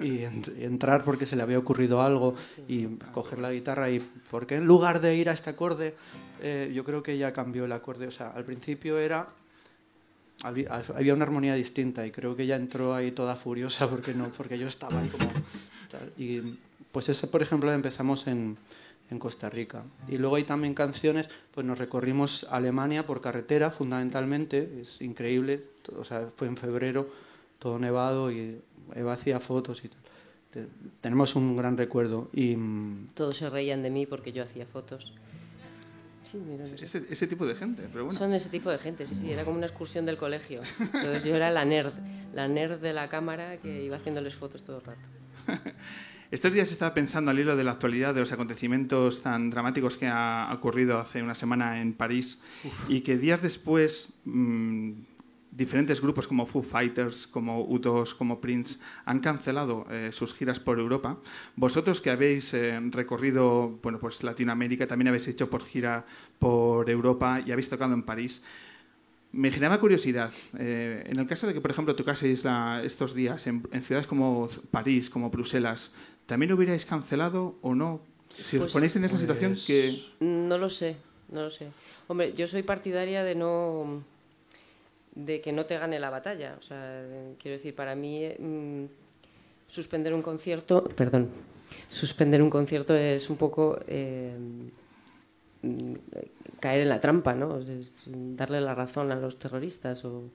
y 0.00 0.22
entrar 0.22 1.04
porque 1.04 1.26
se 1.26 1.36
le 1.36 1.42
había 1.42 1.58
ocurrido 1.58 2.02
algo 2.02 2.34
y 2.66 2.86
coger 3.12 3.38
la 3.38 3.52
guitarra 3.52 3.90
y 3.90 4.00
porque 4.30 4.56
en 4.56 4.66
lugar 4.66 5.00
de 5.00 5.14
ir 5.14 5.28
a 5.28 5.32
este 5.32 5.50
acorde, 5.50 5.94
eh, 6.40 6.72
yo 6.74 6.84
creo 6.84 7.02
que 7.02 7.18
ya 7.18 7.32
cambió 7.32 7.66
el 7.66 7.72
acorde. 7.72 8.06
O 8.06 8.10
sea, 8.10 8.30
al 8.30 8.44
principio 8.44 8.98
era 8.98 9.26
había 10.42 11.14
una 11.14 11.24
armonía 11.24 11.54
distinta 11.54 12.06
y 12.06 12.10
creo 12.10 12.34
que 12.34 12.42
ella 12.42 12.56
entró 12.56 12.94
ahí 12.94 13.12
toda 13.12 13.36
furiosa 13.36 13.88
porque 13.88 14.14
no 14.14 14.28
porque 14.36 14.58
yo 14.58 14.66
estaba 14.66 15.00
ahí 15.00 15.08
como 15.08 15.30
tal. 15.90 16.12
y 16.18 16.58
pues 16.90 17.08
ese 17.08 17.26
por 17.28 17.42
ejemplo 17.42 17.72
empezamos 17.72 18.26
en, 18.26 18.56
en 19.10 19.18
Costa 19.18 19.48
Rica. 19.48 19.84
Y 20.08 20.18
luego 20.18 20.36
hay 20.36 20.44
también 20.44 20.74
canciones 20.74 21.28
pues 21.52 21.66
nos 21.66 21.78
recorrimos 21.78 22.46
Alemania 22.50 23.06
por 23.06 23.20
carretera 23.20 23.70
fundamentalmente 23.70 24.80
es 24.80 25.00
increíble 25.00 25.64
o 25.96 26.04
sea 26.04 26.28
fue 26.34 26.48
en 26.48 26.56
febrero 26.56 27.08
todo 27.58 27.78
nevado 27.78 28.32
y 28.32 28.60
Eva 28.94 29.12
hacía 29.12 29.38
fotos 29.38 29.84
y 29.84 29.88
tal. 29.88 29.98
Tenemos 31.00 31.34
un 31.34 31.56
gran 31.56 31.78
recuerdo 31.78 32.28
y 32.32 32.56
todos 33.14 33.38
se 33.38 33.48
reían 33.48 33.82
de 33.82 33.90
mí 33.90 34.04
porque 34.04 34.32
yo 34.32 34.42
hacía 34.42 34.66
fotos 34.66 35.14
Sí, 36.22 36.38
mira, 36.38 36.64
ese, 36.64 37.04
ese, 37.10 37.26
tipo 37.26 37.46
de 37.46 37.54
gente, 37.54 37.82
pero 37.92 38.04
bueno. 38.04 38.18
Son 38.18 38.32
ese 38.32 38.48
tipo 38.48 38.70
de 38.70 38.78
gente, 38.78 39.06
sí, 39.06 39.14
sí, 39.14 39.32
era 39.32 39.44
como 39.44 39.56
una 39.56 39.66
excursión 39.66 40.06
del 40.06 40.16
colegio. 40.16 40.62
Entonces 40.78 41.24
yo 41.24 41.34
era 41.34 41.50
la 41.50 41.64
nerd, 41.64 41.92
la 42.32 42.48
nerd 42.48 42.80
de 42.80 42.92
la 42.92 43.08
cámara 43.08 43.56
que 43.56 43.82
iba 43.84 43.96
haciéndoles 43.96 44.34
fotos 44.34 44.62
todo 44.62 44.78
el 44.78 44.84
rato. 44.84 45.00
Estos 46.30 46.52
días 46.54 46.70
estaba 46.70 46.94
pensando 46.94 47.30
al 47.30 47.38
hilo 47.38 47.56
de 47.56 47.64
la 47.64 47.72
actualidad, 47.72 48.14
de 48.14 48.20
los 48.20 48.32
acontecimientos 48.32 49.20
tan 49.20 49.50
dramáticos 49.50 49.98
que 49.98 50.06
ha 50.06 50.50
ocurrido 50.54 50.98
hace 50.98 51.22
una 51.22 51.34
semana 51.34 51.82
en 51.82 51.92
París 51.92 52.40
Uf. 52.64 52.72
y 52.88 53.02
que 53.02 53.18
días 53.18 53.42
después 53.42 54.14
mmm, 54.24 54.92
diferentes 55.52 56.00
grupos 56.00 56.26
como 56.26 56.46
Foo 56.46 56.62
Fighters, 56.62 57.26
como 57.26 57.68
U2, 57.68 58.16
como 58.16 58.40
Prince 58.40 58.78
han 59.04 59.20
cancelado 59.20 59.86
eh, 59.90 60.10
sus 60.10 60.34
giras 60.34 60.58
por 60.58 60.78
Europa. 60.78 61.18
Vosotros 61.56 62.00
que 62.00 62.10
habéis 62.10 62.54
eh, 62.54 62.80
recorrido 62.90 63.78
bueno, 63.82 63.98
pues 64.00 64.22
Latinoamérica, 64.24 64.86
también 64.86 65.08
habéis 65.08 65.28
hecho 65.28 65.50
por 65.50 65.62
gira 65.62 66.06
por 66.38 66.88
Europa 66.88 67.42
y 67.44 67.52
habéis 67.52 67.68
tocado 67.68 67.92
en 67.92 68.02
París. 68.02 68.42
Me 69.32 69.50
generaba 69.50 69.80
curiosidad, 69.80 70.30
eh, 70.58 71.04
en 71.06 71.18
el 71.18 71.26
caso 71.26 71.46
de 71.46 71.54
que, 71.54 71.60
por 71.60 71.70
ejemplo, 71.70 71.94
tocaseis 71.94 72.44
la, 72.44 72.82
estos 72.84 73.14
días 73.14 73.46
en, 73.46 73.66
en, 73.72 73.82
ciudades 73.82 74.06
como 74.06 74.48
París, 74.70 75.08
como 75.08 75.30
Bruselas, 75.30 75.90
¿también 76.26 76.52
hubierais 76.52 76.84
cancelado 76.84 77.56
o 77.62 77.74
no? 77.74 78.02
Si 78.36 78.58
pues, 78.58 78.66
os 78.66 78.72
ponéis 78.72 78.96
en 78.96 79.04
esa 79.04 79.16
pues... 79.16 79.22
situación 79.22 79.56
que... 79.66 80.02
No 80.20 80.58
lo 80.58 80.68
sé, 80.68 80.96
no 81.30 81.42
lo 81.42 81.50
sé. 81.50 81.68
Hombre, 82.08 82.34
yo 82.34 82.46
soy 82.46 82.62
partidaria 82.62 83.24
de 83.24 83.34
no 83.34 84.04
de 85.14 85.40
que 85.40 85.52
no 85.52 85.66
te 85.66 85.78
gane 85.78 85.98
la 86.00 86.10
batalla. 86.10 86.56
O 86.58 86.62
sea, 86.62 87.04
quiero 87.38 87.56
decir, 87.56 87.74
para 87.74 87.94
mí 87.94 88.28
mmm, 88.38 88.84
suspender 89.66 90.14
un 90.14 90.22
concierto, 90.22 90.84
perdón, 90.84 91.28
suspender 91.88 92.42
un 92.42 92.50
concierto 92.50 92.94
es 92.94 93.28
un 93.30 93.36
poco 93.36 93.78
eh, 93.86 94.36
mm, 95.62 95.92
caer 96.60 96.82
en 96.82 96.88
la 96.88 97.00
trampa, 97.00 97.34
¿no? 97.34 97.58
Es 97.58 97.92
darle 98.06 98.60
la 98.60 98.74
razón 98.74 99.12
a 99.12 99.16
los 99.16 99.38
terroristas 99.38 100.04
o 100.04 100.30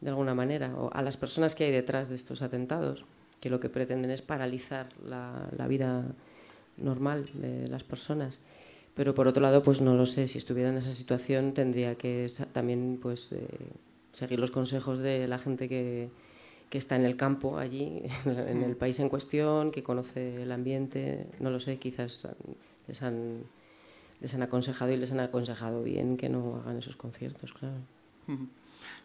de 0.00 0.10
alguna 0.10 0.34
manera, 0.34 0.76
o 0.76 0.90
a 0.92 1.02
las 1.02 1.16
personas 1.16 1.56
que 1.56 1.64
hay 1.64 1.72
detrás 1.72 2.08
de 2.08 2.14
estos 2.14 2.42
atentados, 2.42 3.04
que 3.40 3.50
lo 3.50 3.58
que 3.58 3.68
pretenden 3.68 4.12
es 4.12 4.22
paralizar 4.22 4.86
la, 5.04 5.48
la 5.56 5.66
vida 5.66 6.04
normal 6.76 7.26
de 7.34 7.66
las 7.66 7.82
personas. 7.82 8.40
Pero 8.94 9.14
por 9.14 9.28
otro 9.28 9.42
lado, 9.42 9.62
pues 9.62 9.80
no 9.80 9.94
lo 9.94 10.06
sé, 10.06 10.26
si 10.28 10.38
estuviera 10.38 10.70
en 10.70 10.76
esa 10.76 10.92
situación 10.92 11.52
tendría 11.52 11.94
que 11.96 12.26
también 12.52 12.98
pues 13.00 13.32
eh, 13.32 13.46
seguir 14.18 14.40
los 14.40 14.50
consejos 14.50 14.98
de 14.98 15.28
la 15.28 15.38
gente 15.38 15.68
que, 15.68 16.10
que 16.70 16.78
está 16.78 16.96
en 16.96 17.04
el 17.04 17.16
campo 17.16 17.58
allí, 17.58 18.02
en 18.26 18.62
el 18.62 18.76
país 18.76 18.98
en 18.98 19.08
cuestión, 19.08 19.70
que 19.70 19.82
conoce 19.82 20.42
el 20.42 20.52
ambiente, 20.52 21.26
no 21.40 21.50
lo 21.50 21.60
sé, 21.60 21.78
quizás 21.78 22.26
les 22.88 23.02
han, 23.02 23.44
les 24.20 24.34
han 24.34 24.42
aconsejado 24.42 24.92
y 24.92 24.96
les 24.96 25.12
han 25.12 25.20
aconsejado 25.20 25.82
bien 25.82 26.16
que 26.16 26.28
no 26.28 26.56
hagan 26.56 26.78
esos 26.78 26.96
conciertos, 26.96 27.52
claro. 27.52 27.76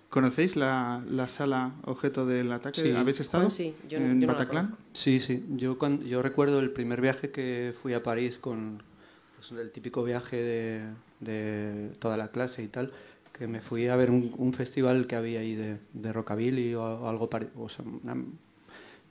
¿Conocéis 0.10 0.56
la, 0.56 1.02
la, 1.10 1.28
sala 1.28 1.72
objeto 1.86 2.26
del 2.26 2.52
ataque? 2.52 2.82
Sí. 2.82 2.92
¿Habéis 2.92 3.22
estado 3.22 3.50
sí, 3.50 3.74
yo, 3.88 3.98
en 3.98 4.20
yo 4.20 4.28
no 4.28 4.34
Bataclan? 4.34 4.76
Sí, 4.92 5.20
sí. 5.22 5.46
Yo, 5.56 5.78
cuando, 5.80 6.06
yo 6.06 6.22
recuerdo 6.22 6.60
el 6.60 6.72
primer 6.72 7.00
viaje 7.00 7.32
que 7.32 7.74
fui 7.82 7.94
a 7.94 8.04
París 8.04 8.38
con 8.38 8.84
pues, 9.36 9.60
el 9.60 9.72
típico 9.72 10.04
viaje 10.04 10.36
de, 10.36 10.86
de, 11.22 11.90
toda 12.00 12.18
la 12.18 12.28
clase 12.28 12.64
y 12.64 12.68
tal, 12.68 12.92
que 13.34 13.48
me 13.48 13.60
fui 13.62 13.88
a 13.88 13.96
ver 13.96 14.12
un, 14.12 14.54
festival 14.54 15.08
que 15.08 15.16
había 15.16 15.40
ahí 15.40 15.56
de, 15.56 15.80
de 15.92 16.14
rockabilly 16.14 16.76
o, 16.76 16.84
o 16.84 17.10
algo 17.10 17.30
parecido. 17.30 17.68
Sea, 17.68 17.84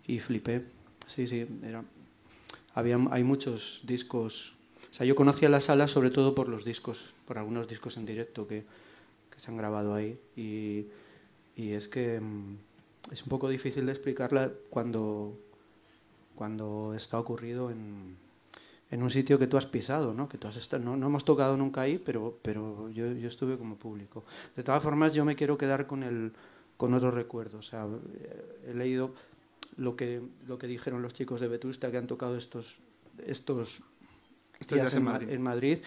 y 0.06 0.20
flipé. 0.20 0.64
Sí, 1.06 1.26
sí. 1.26 1.46
Era, 1.62 1.84
había, 2.74 2.98
hay 3.10 3.24
muchos 3.24 3.80
discos. 3.82 4.54
O 4.90 4.94
sea, 4.94 5.06
yo 5.06 5.16
conocía 5.16 5.48
la 5.48 5.60
sala 5.60 5.88
sobre 5.88 6.10
todo 6.10 6.34
por 6.34 6.48
los 6.48 6.64
discos, 6.64 7.00
por 7.26 7.38
algunos 7.38 7.68
discos 7.68 7.96
en 7.96 8.06
directo 8.06 8.46
que, 8.46 8.64
que 9.30 9.40
se 9.40 9.50
han 9.50 9.56
grabado 9.56 9.94
ahí. 9.94 10.18
Y, 10.36 10.86
y 11.56 11.72
es 11.72 11.88
que 11.88 12.20
mm, 12.20 12.56
es 13.10 13.22
un 13.22 13.28
poco 13.28 13.48
difícil 13.48 13.86
de 13.86 13.92
explicarla 13.92 14.52
cuando, 14.70 15.36
cuando 16.36 16.94
está 16.94 17.18
ocurrido 17.18 17.70
en, 17.70 18.16
en 18.92 19.02
un 19.02 19.08
sitio 19.08 19.38
que 19.38 19.46
tú 19.46 19.56
has 19.56 19.64
pisado, 19.64 20.12
¿no? 20.12 20.28
Que 20.28 20.36
tú 20.36 20.46
has 20.48 20.56
estado, 20.56 20.84
no, 20.84 20.98
no 20.98 21.06
hemos 21.06 21.24
tocado 21.24 21.56
nunca 21.56 21.80
ahí, 21.80 21.96
pero, 21.96 22.38
pero 22.42 22.90
yo, 22.90 23.10
yo 23.12 23.26
estuve 23.26 23.56
como 23.56 23.76
público. 23.76 24.22
De 24.54 24.62
todas 24.62 24.82
formas, 24.82 25.14
yo 25.14 25.24
me 25.24 25.34
quiero 25.34 25.56
quedar 25.56 25.86
con, 25.86 26.02
el, 26.02 26.32
con 26.76 26.92
otro 26.92 27.10
recuerdo. 27.10 27.58
O 27.58 27.62
sea, 27.62 27.86
he 28.68 28.74
leído 28.74 29.14
lo 29.78 29.96
que, 29.96 30.20
lo 30.46 30.58
que 30.58 30.66
dijeron 30.66 31.00
los 31.00 31.14
chicos 31.14 31.40
de 31.40 31.48
Vetusta 31.48 31.90
que 31.90 31.96
han 31.96 32.06
tocado 32.06 32.36
estos, 32.36 32.80
estos, 33.26 33.80
estos 34.60 34.76
días 34.76 34.94
en 34.94 35.04
Madrid. 35.04 35.30
En 35.30 35.42
Madrid 35.42 35.78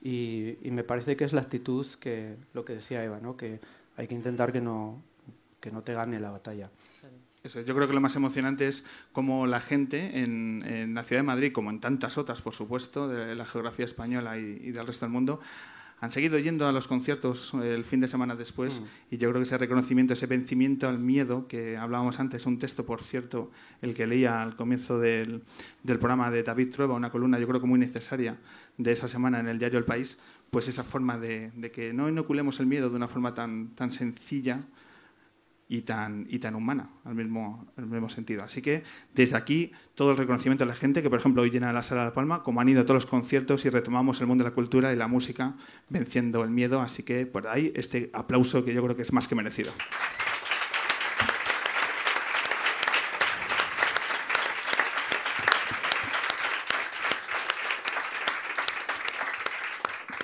y, 0.00 0.56
y, 0.66 0.70
me 0.70 0.84
parece 0.84 1.16
que 1.16 1.24
es 1.24 1.34
la 1.34 1.42
actitud 1.42 1.86
que, 2.00 2.36
lo 2.54 2.64
que 2.64 2.76
decía 2.76 3.04
Eva, 3.04 3.20
¿no? 3.20 3.36
Que 3.36 3.60
hay 3.98 4.06
que 4.06 4.14
intentar 4.14 4.52
que 4.52 4.62
no, 4.62 5.02
que 5.60 5.70
no 5.70 5.82
te 5.82 5.92
gane 5.92 6.18
la 6.18 6.30
batalla. 6.30 6.70
Eso, 7.44 7.60
yo 7.60 7.74
creo 7.74 7.86
que 7.86 7.94
lo 7.94 8.00
más 8.00 8.16
emocionante 8.16 8.66
es 8.66 8.86
cómo 9.12 9.46
la 9.46 9.60
gente 9.60 10.20
en, 10.20 10.64
en, 10.66 10.94
la 10.94 11.02
ciudad 11.02 11.20
de 11.20 11.26
Madrid, 11.26 11.52
como 11.52 11.70
en 11.70 11.78
tantas 11.78 12.16
otras, 12.18 12.40
por 12.40 12.54
supuesto, 12.54 13.06
de 13.06 13.34
la 13.34 13.44
geografía 13.44 13.84
española 13.84 14.38
y, 14.38 14.60
y 14.62 14.72
del 14.72 14.86
resto 14.86 15.04
del 15.04 15.12
mundo, 15.12 15.40
han 16.00 16.10
seguido 16.10 16.38
yendo 16.38 16.66
a 16.66 16.72
los 16.72 16.86
conciertos 16.86 17.54
el 17.54 17.84
fin 17.84 18.00
de 18.00 18.08
semana 18.08 18.34
después 18.34 18.80
mm. 18.80 19.14
y 19.14 19.16
yo 19.16 19.30
creo 19.30 19.40
que 19.40 19.46
ese 19.46 19.58
reconocimiento, 19.58 20.12
ese 20.12 20.26
vencimiento 20.26 20.88
al 20.88 20.98
miedo 20.98 21.46
que 21.48 21.76
hablábamos 21.76 22.20
antes, 22.20 22.46
un 22.46 22.58
texto, 22.58 22.84
por 22.84 23.02
cierto, 23.02 23.50
el 23.80 23.94
que 23.94 24.06
leía 24.06 24.42
al 24.42 24.56
comienzo 24.56 24.98
del, 24.98 25.42
del 25.82 25.98
programa 25.98 26.30
de 26.30 26.42
David 26.42 26.72
Trueba, 26.72 26.94
una 26.94 27.10
columna 27.10 27.38
yo 27.38 27.46
creo 27.46 27.60
que 27.60 27.66
muy 27.66 27.78
necesaria 27.78 28.38
de 28.76 28.92
esa 28.92 29.08
semana 29.08 29.40
en 29.40 29.48
el 29.48 29.58
diario 29.58 29.78
El 29.78 29.84
País, 29.84 30.18
pues 30.50 30.68
esa 30.68 30.84
forma 30.84 31.18
de, 31.18 31.52
de 31.54 31.70
que 31.70 31.92
no 31.92 32.08
inoculemos 32.08 32.60
el 32.60 32.66
miedo 32.66 32.90
de 32.90 32.96
una 32.96 33.08
forma 33.08 33.34
tan, 33.34 33.68
tan 33.74 33.92
sencilla, 33.92 34.62
y 35.68 35.82
tan, 35.82 36.26
y 36.28 36.38
tan 36.38 36.54
humana 36.54 36.90
al 37.04 37.14
mismo, 37.14 37.66
al 37.76 37.86
mismo 37.86 38.08
sentido. 38.08 38.42
Así 38.42 38.62
que 38.62 38.82
desde 39.14 39.36
aquí 39.36 39.72
todo 39.94 40.10
el 40.10 40.16
reconocimiento 40.16 40.64
a 40.64 40.66
la 40.66 40.74
gente 40.74 41.02
que, 41.02 41.10
por 41.10 41.18
ejemplo, 41.18 41.42
hoy 41.42 41.50
llena 41.50 41.72
la 41.72 41.82
sala 41.82 42.02
de 42.02 42.08
La 42.08 42.14
Palma, 42.14 42.42
como 42.42 42.60
han 42.60 42.68
ido 42.68 42.82
a 42.82 42.84
todos 42.84 43.04
los 43.04 43.06
conciertos 43.06 43.64
y 43.64 43.70
retomamos 43.70 44.20
el 44.20 44.26
mundo 44.26 44.44
de 44.44 44.50
la 44.50 44.54
cultura 44.54 44.92
y 44.92 44.96
la 44.96 45.08
música 45.08 45.54
venciendo 45.88 46.44
el 46.44 46.50
miedo. 46.50 46.80
Así 46.80 47.02
que 47.02 47.26
por 47.26 47.48
ahí 47.48 47.72
este 47.74 48.10
aplauso 48.12 48.64
que 48.64 48.74
yo 48.74 48.82
creo 48.82 48.96
que 48.96 49.02
es 49.02 49.12
más 49.12 49.28
que 49.28 49.34
merecido. 49.34 49.72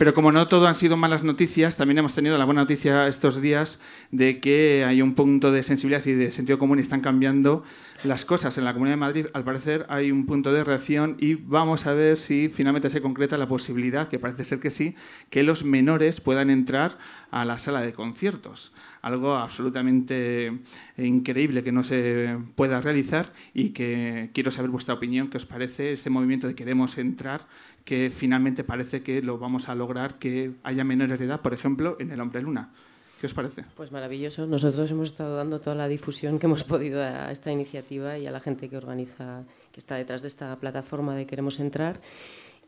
Pero 0.00 0.14
como 0.14 0.32
no 0.32 0.48
todo 0.48 0.66
han 0.66 0.76
sido 0.76 0.96
malas 0.96 1.24
noticias, 1.24 1.76
también 1.76 1.98
hemos 1.98 2.14
tenido 2.14 2.38
la 2.38 2.46
buena 2.46 2.62
noticia 2.62 3.06
estos 3.06 3.42
días 3.42 3.82
de 4.10 4.40
que 4.40 4.82
hay 4.86 5.02
un 5.02 5.14
punto 5.14 5.52
de 5.52 5.62
sensibilidad 5.62 6.02
y 6.06 6.14
de 6.14 6.32
sentido 6.32 6.58
común 6.58 6.78
y 6.78 6.80
están 6.80 7.02
cambiando 7.02 7.64
las 8.04 8.24
cosas. 8.24 8.56
En 8.58 8.64
la 8.64 8.72
Comunidad 8.72 8.94
de 8.94 9.00
Madrid, 9.00 9.26
al 9.34 9.44
parecer, 9.44 9.86
hay 9.88 10.10
un 10.10 10.26
punto 10.26 10.52
de 10.52 10.64
reacción 10.64 11.16
y 11.18 11.34
vamos 11.34 11.86
a 11.86 11.94
ver 11.94 12.16
si 12.16 12.48
finalmente 12.48 12.90
se 12.90 13.02
concreta 13.02 13.36
la 13.36 13.48
posibilidad, 13.48 14.08
que 14.08 14.18
parece 14.18 14.44
ser 14.44 14.60
que 14.60 14.70
sí, 14.70 14.94
que 15.28 15.42
los 15.42 15.64
menores 15.64 16.20
puedan 16.20 16.50
entrar 16.50 16.98
a 17.30 17.44
la 17.44 17.58
sala 17.58 17.80
de 17.80 17.92
conciertos. 17.92 18.72
Algo 19.02 19.36
absolutamente 19.36 20.58
increíble 20.96 21.62
que 21.62 21.72
no 21.72 21.84
se 21.84 22.38
pueda 22.54 22.80
realizar 22.80 23.32
y 23.54 23.70
que 23.70 24.30
quiero 24.34 24.50
saber 24.50 24.70
vuestra 24.70 24.94
opinión, 24.94 25.28
qué 25.28 25.36
os 25.36 25.46
parece 25.46 25.92
este 25.92 26.10
movimiento 26.10 26.46
de 26.46 26.54
queremos 26.54 26.98
entrar, 26.98 27.46
que 27.84 28.12
finalmente 28.14 28.64
parece 28.64 29.02
que 29.02 29.22
lo 29.22 29.38
vamos 29.38 29.68
a 29.68 29.74
lograr 29.74 30.18
que 30.18 30.52
haya 30.62 30.84
menores 30.84 31.18
de 31.18 31.24
edad, 31.26 31.40
por 31.40 31.54
ejemplo, 31.54 31.96
en 32.00 32.10
el 32.10 32.20
Hombre 32.20 32.42
Luna. 32.42 32.70
¿Qué 33.20 33.26
os 33.26 33.34
parece? 33.34 33.64
Pues 33.76 33.92
maravilloso. 33.92 34.46
Nosotros 34.46 34.90
hemos 34.90 35.10
estado 35.10 35.36
dando 35.36 35.60
toda 35.60 35.76
la 35.76 35.88
difusión 35.88 36.38
que 36.38 36.46
hemos 36.46 36.64
podido 36.64 37.02
a 37.02 37.30
esta 37.30 37.52
iniciativa 37.52 38.16
y 38.16 38.26
a 38.26 38.30
la 38.30 38.40
gente 38.40 38.70
que 38.70 38.78
organiza, 38.78 39.44
que 39.72 39.80
está 39.80 39.96
detrás 39.96 40.22
de 40.22 40.28
esta 40.28 40.56
plataforma 40.56 41.14
de 41.14 41.26
Queremos 41.26 41.60
Entrar. 41.60 42.00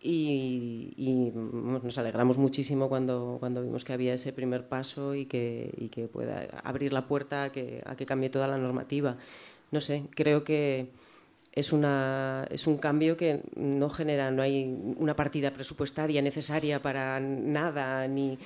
Y, 0.02 1.32
nos 1.32 1.96
alegramos 1.96 2.36
muchísimo 2.36 2.90
cuando, 2.90 3.38
cuando 3.40 3.62
vimos 3.62 3.82
que 3.84 3.94
había 3.94 4.12
ese 4.12 4.32
primer 4.34 4.68
paso 4.68 5.14
y 5.14 5.24
que, 5.24 5.88
que 5.90 6.06
pueda 6.06 6.44
abrir 6.62 6.92
la 6.92 7.06
puerta 7.06 7.44
a 7.44 7.52
que, 7.52 7.82
a 7.86 7.96
que 7.96 8.04
cambie 8.04 8.28
toda 8.28 8.46
la 8.46 8.58
normativa. 8.58 9.16
No 9.70 9.80
sé, 9.80 10.04
creo 10.10 10.44
que 10.44 10.90
es, 11.52 11.72
una, 11.72 12.46
es 12.50 12.66
un 12.66 12.76
cambio 12.76 13.16
que 13.16 13.42
no 13.56 13.88
genera, 13.88 14.30
no 14.30 14.42
hay 14.42 14.64
una 14.98 15.16
partida 15.16 15.50
presupuestaria 15.50 16.20
necesaria 16.20 16.82
para 16.82 17.20
nada, 17.20 18.06
ni 18.06 18.38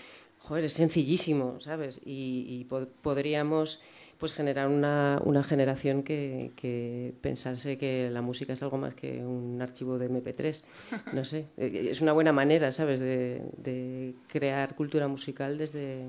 joder, 0.47 0.65
es 0.65 0.75
sencillísimo, 0.75 1.61
¿sabes? 1.61 2.01
Y, 2.05 2.47
y 2.49 2.65
pod 2.65 2.87
podríamos 3.03 3.83
pues 4.19 4.33
generar 4.33 4.69
una, 4.69 5.21
una 5.25 5.43
generación 5.43 6.03
que, 6.03 6.53
que, 6.57 7.13
pensase 7.21 7.77
que 7.77 8.09
la 8.11 8.23
música 8.23 8.55
es 8.55 8.63
algo 8.63 8.79
más 8.79 8.95
que 8.95 9.25
un 9.25 9.61
archivo 9.61 9.99
de 9.99 10.09
MP3. 10.09 10.63
No 11.13 11.25
sé, 11.25 11.49
es 11.57 12.01
una 12.01 12.13
buena 12.13 12.33
manera, 12.33 12.73
¿sabes?, 12.73 13.01
de, 13.01 13.43
de 13.59 14.15
crear 14.29 14.75
cultura 14.75 15.09
musical 15.09 15.59
desde, 15.59 16.07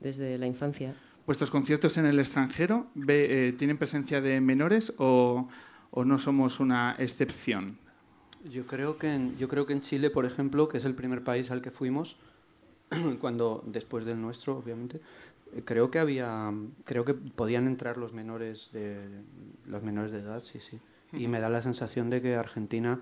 desde 0.00 0.36
la 0.38 0.46
infancia. 0.46 0.94
¿Vuestros 1.24 1.50
conciertos 1.50 1.96
en 1.96 2.06
el 2.06 2.18
extranjero 2.18 2.88
ve, 2.94 3.48
eh, 3.48 3.52
tienen 3.52 3.78
presencia 3.78 4.20
de 4.20 4.40
menores 4.40 4.92
o, 4.98 5.48
o 5.92 6.04
no 6.04 6.18
somos 6.18 6.60
una 6.60 6.96
excepción? 6.98 7.78
Yo 8.50 8.66
creo, 8.66 8.98
que 8.98 9.14
en, 9.14 9.38
yo 9.38 9.48
creo 9.48 9.66
que 9.66 9.72
en 9.72 9.80
Chile, 9.80 10.10
por 10.10 10.26
ejemplo, 10.26 10.68
que 10.68 10.78
es 10.78 10.84
el 10.84 10.96
primer 10.96 11.22
país 11.22 11.50
al 11.52 11.62
que 11.62 11.70
fuimos, 11.70 12.16
cuando 13.20 13.62
después 13.66 14.04
del 14.04 14.20
nuestro, 14.20 14.58
obviamente, 14.58 15.00
creo 15.64 15.90
que 15.90 15.98
había, 15.98 16.52
creo 16.84 17.04
que 17.04 17.14
podían 17.14 17.66
entrar 17.66 17.98
los 17.98 18.12
menores 18.12 18.70
de 18.72 19.04
los 19.66 19.82
menores 19.82 20.12
de 20.12 20.20
edad, 20.20 20.40
sí, 20.40 20.60
sí. 20.60 20.80
Y 21.12 21.28
me 21.28 21.40
da 21.40 21.50
la 21.50 21.60
sensación 21.60 22.08
de 22.08 22.22
que 22.22 22.36
Argentina, 22.36 23.00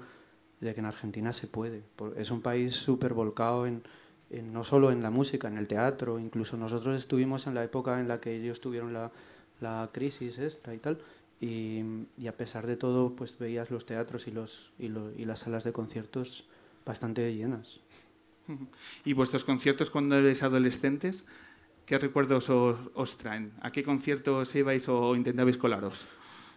de 0.61 0.75
que 0.75 0.81
en 0.81 0.87
Argentina 0.87 1.33
se 1.33 1.47
puede. 1.47 1.85
Es 2.17 2.33
un 2.33 2.41
país 2.43 2.75
súper 2.75 3.15
volcado 3.15 3.67
en, 3.69 3.85
en, 4.31 4.53
no 4.53 4.65
solo 4.65 4.91
en 4.91 5.01
la 5.01 5.11
música, 5.11 5.47
en 5.47 5.57
el 5.57 5.69
teatro. 5.69 6.19
Incluso 6.19 6.57
nosotros 6.57 6.97
estuvimos 6.97 7.47
en 7.47 7.55
la 7.55 7.63
época 7.63 8.01
en 8.01 8.09
la 8.09 8.21
que 8.21 8.35
ellos 8.35 8.61
tuvieron 8.61 8.93
la, 8.93 9.13
la 9.61 9.91
crisis 9.93 10.39
esta 10.39 10.75
y 10.75 10.79
tal. 10.79 10.99
Y, 11.41 11.85
y, 12.19 12.27
a 12.27 12.37
pesar 12.37 12.67
de 12.67 12.77
todo, 12.77 13.15
pues 13.15 13.39
veías 13.39 13.71
los 13.71 13.87
teatros 13.87 14.27
y 14.27 14.33
los 14.33 14.73
y, 14.79 14.89
lo, 14.89 15.13
y 15.13 15.25
las 15.25 15.41
salas 15.41 15.63
de 15.63 15.73
conciertos 15.73 16.49
bastante 16.85 17.33
llenas. 17.35 17.81
¿Y 19.05 19.13
vuestros 19.13 19.45
conciertos 19.45 19.91
cuando 19.91 20.17
erais 20.17 20.43
adolescentes? 20.43 21.25
¿Qué 21.87 21.99
recuerdos 21.99 22.51
os, 22.51 22.77
os, 22.95 23.19
traen? 23.19 23.53
¿A 23.63 23.71
qué 23.71 23.83
conciertos 23.83 24.55
ibais 24.55 24.89
o 24.89 25.17
intentabais 25.17 25.59
colaros? 25.59 26.07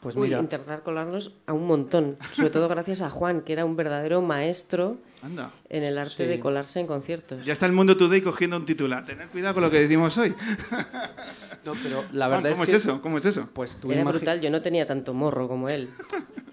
Pues 0.04 0.16
mira. 0.16 0.38
Uy, 0.38 0.44
intentar 0.44 0.84
colarnos 0.84 1.38
a 1.48 1.54
un 1.54 1.66
montón, 1.66 2.18
sobre 2.34 2.50
todo 2.50 2.68
gracias 2.68 3.00
a 3.02 3.10
Juan, 3.10 3.42
que 3.42 3.54
era 3.54 3.64
un 3.64 3.78
verdadero 3.78 4.22
maestro 4.22 4.98
Anda. 5.22 5.50
en 5.70 5.84
el 5.84 5.98
arte 5.98 6.26
sí. 6.26 6.26
de 6.26 6.40
colarse 6.40 6.82
en 6.82 6.88
conciertos. 6.88 7.46
Ya 7.46 7.54
está 7.54 7.66
el 7.66 7.72
Mundo 7.72 7.96
Today 7.96 8.22
cogiendo 8.22 8.58
un 8.58 8.66
titular. 8.66 9.06
Tener 9.06 9.30
cuidado 9.30 9.54
con 9.54 9.64
lo 9.64 9.72
que 9.72 9.80
decimos 9.80 10.18
hoy. 10.18 10.36
No, 11.64 11.74
pero 11.82 12.04
la 12.12 12.28
verdad 12.28 12.50
Juan, 12.50 12.54
¿cómo 12.54 12.64
es, 12.66 12.70
es 12.70 12.74
que, 12.74 12.90
eso? 12.90 13.02
¿Cómo 13.02 13.18
es 13.18 13.26
eso? 13.26 13.50
Pues 13.54 13.78
era 13.90 14.04
brutal, 14.04 14.42
yo 14.42 14.52
no 14.52 14.62
tenía 14.62 14.86
tanto 14.86 15.14
morro 15.14 15.48
como 15.48 15.70
él. 15.70 15.90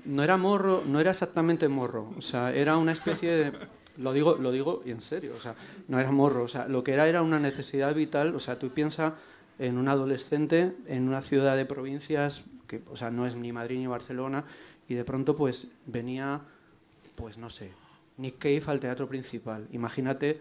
No 0.04 0.22
era 0.22 0.36
morro, 0.36 0.84
no 0.86 1.00
era 1.00 1.10
exactamente 1.10 1.66
morro, 1.66 2.14
o 2.16 2.22
sea, 2.22 2.54
era 2.54 2.76
una 2.76 2.92
especie 2.92 3.30
de 3.32 3.52
lo 4.00 4.12
digo, 4.12 4.36
lo 4.36 4.50
digo 4.50 4.82
en 4.86 5.00
serio, 5.00 5.32
o 5.36 5.40
sea, 5.40 5.54
no 5.88 6.00
era 6.00 6.10
morro, 6.10 6.44
o 6.44 6.48
sea, 6.48 6.66
lo 6.68 6.82
que 6.82 6.92
era 6.92 7.06
era 7.06 7.22
una 7.22 7.38
necesidad 7.38 7.94
vital, 7.94 8.34
o 8.34 8.40
sea, 8.40 8.58
tú 8.58 8.70
piensas 8.70 9.12
en 9.58 9.76
un 9.76 9.88
adolescente 9.88 10.74
en 10.86 11.06
una 11.06 11.20
ciudad 11.20 11.56
de 11.56 11.66
provincias 11.66 12.42
que, 12.66 12.82
o 12.90 12.96
sea, 12.96 13.10
no 13.10 13.26
es 13.26 13.36
ni 13.36 13.52
Madrid 13.52 13.78
ni 13.78 13.86
Barcelona 13.86 14.44
y 14.88 14.94
de 14.94 15.04
pronto 15.04 15.36
pues 15.36 15.68
venía, 15.86 16.40
pues 17.14 17.36
no 17.36 17.50
sé, 17.50 17.72
Nick 18.16 18.38
Cave 18.38 18.62
al 18.66 18.80
teatro 18.80 19.06
principal. 19.06 19.68
Imagínate, 19.70 20.40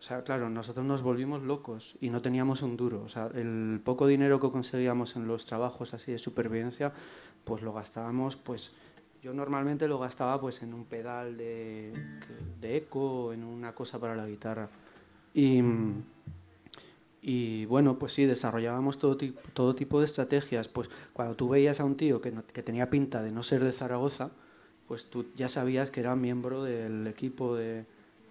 o 0.00 0.02
sea, 0.02 0.22
claro, 0.24 0.50
nosotros 0.50 0.84
nos 0.84 1.02
volvimos 1.02 1.42
locos 1.42 1.94
y 2.00 2.10
no 2.10 2.20
teníamos 2.20 2.62
un 2.62 2.76
duro, 2.76 3.02
o 3.04 3.08
sea, 3.08 3.30
el 3.34 3.80
poco 3.84 4.08
dinero 4.08 4.40
que 4.40 4.50
conseguíamos 4.50 5.14
en 5.14 5.28
los 5.28 5.44
trabajos 5.44 5.94
así 5.94 6.10
de 6.10 6.18
supervivencia, 6.18 6.92
pues 7.44 7.62
lo 7.62 7.72
gastábamos, 7.72 8.36
pues 8.36 8.72
yo 9.22 9.32
normalmente 9.32 9.88
lo 9.88 9.98
gastaba 9.98 10.40
pues 10.40 10.62
en 10.62 10.74
un 10.74 10.84
pedal 10.84 11.36
de, 11.36 11.92
de 12.60 12.76
eco, 12.76 13.32
en 13.32 13.44
una 13.44 13.74
cosa 13.74 13.98
para 13.98 14.14
la 14.14 14.26
guitarra. 14.26 14.68
Y, 15.34 15.62
y 17.22 17.66
bueno, 17.66 17.98
pues 17.98 18.12
sí, 18.12 18.24
desarrollábamos 18.24 18.98
todo, 18.98 19.16
tipo, 19.16 19.40
todo 19.52 19.74
tipo 19.74 20.00
de 20.00 20.06
estrategias. 20.06 20.68
Pues 20.68 20.88
cuando 21.12 21.34
tú 21.34 21.48
veías 21.48 21.80
a 21.80 21.84
un 21.84 21.96
tío 21.96 22.20
que, 22.20 22.30
no, 22.30 22.46
que 22.46 22.62
tenía 22.62 22.90
pinta 22.90 23.22
de 23.22 23.32
no 23.32 23.42
ser 23.42 23.64
de 23.64 23.72
Zaragoza, 23.72 24.30
pues 24.86 25.04
tú 25.04 25.26
ya 25.36 25.48
sabías 25.48 25.90
que 25.90 26.00
era 26.00 26.16
miembro 26.16 26.62
del 26.62 27.06
equipo 27.06 27.54
de, 27.54 27.84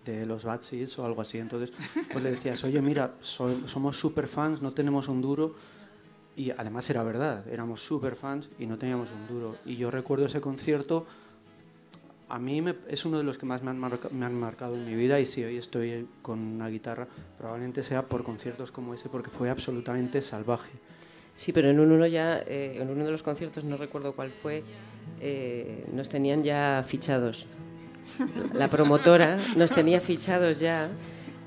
de 0.06 0.26
los 0.26 0.44
Bad 0.44 0.62
o 0.98 1.06
algo 1.06 1.22
así. 1.22 1.38
Entonces, 1.38 1.72
pues 2.12 2.24
le 2.24 2.32
decías, 2.32 2.64
oye, 2.64 2.82
mira, 2.82 3.14
so, 3.22 3.68
somos 3.68 4.00
super 4.00 4.26
fans, 4.28 4.62
no 4.62 4.72
tenemos 4.72 5.08
un 5.08 5.22
duro. 5.22 5.56
Y 6.38 6.52
además 6.52 6.88
era 6.92 7.02
verdad, 7.02 7.48
éramos 7.52 7.82
super 7.82 8.16
fans 8.16 8.48
y 8.60 8.68
no 8.68 8.78
teníamos 8.78 9.10
un 9.12 9.28
duro. 9.28 9.58
Y 9.66 9.76
yo 9.76 9.90
recuerdo 9.90 10.28
ese 10.28 10.40
concierto, 10.40 11.08
a 12.30 12.38
mí 12.38 12.62
me, 12.62 12.76
es 12.88 13.06
uno 13.06 13.18
de 13.18 13.24
los 13.24 13.40
que 13.40 13.48
más 13.48 13.64
me 13.64 13.72
han, 13.72 13.80
marca, 13.80 14.08
me 14.12 14.24
han, 14.24 14.40
marcado 14.40 14.76
en 14.76 14.86
mi 14.86 14.94
vida 14.94 15.20
y 15.20 15.26
si 15.26 15.44
hoy 15.44 15.58
estoy 15.58 16.08
con 16.22 16.38
una 16.38 16.68
guitarra, 16.70 17.08
probablemente 17.40 17.84
sea 17.84 18.04
por 18.04 18.24
conciertos 18.24 18.72
como 18.72 18.94
ese, 18.94 19.10
porque 19.10 19.32
fue 19.32 19.50
absolutamente 19.50 20.22
salvaje. 20.22 20.70
Sí, 21.36 21.54
pero 21.54 21.72
en 21.72 21.80
uno 21.80 22.06
ya, 22.06 22.38
eh, 22.46 22.78
en 22.82 22.88
uno 22.88 23.04
de 23.04 23.12
los 23.12 23.24
conciertos, 23.24 23.64
no 23.64 23.76
recuerdo 23.76 24.14
cuál 24.14 24.30
fue, 24.30 24.64
eh, 25.20 25.88
nos 25.92 26.08
tenían 26.08 26.44
ya 26.44 26.84
fichados. 26.86 27.48
La 28.54 28.68
promotora 28.70 29.40
nos 29.56 29.72
tenía 29.72 30.02
fichados 30.02 30.60
ya 30.60 30.88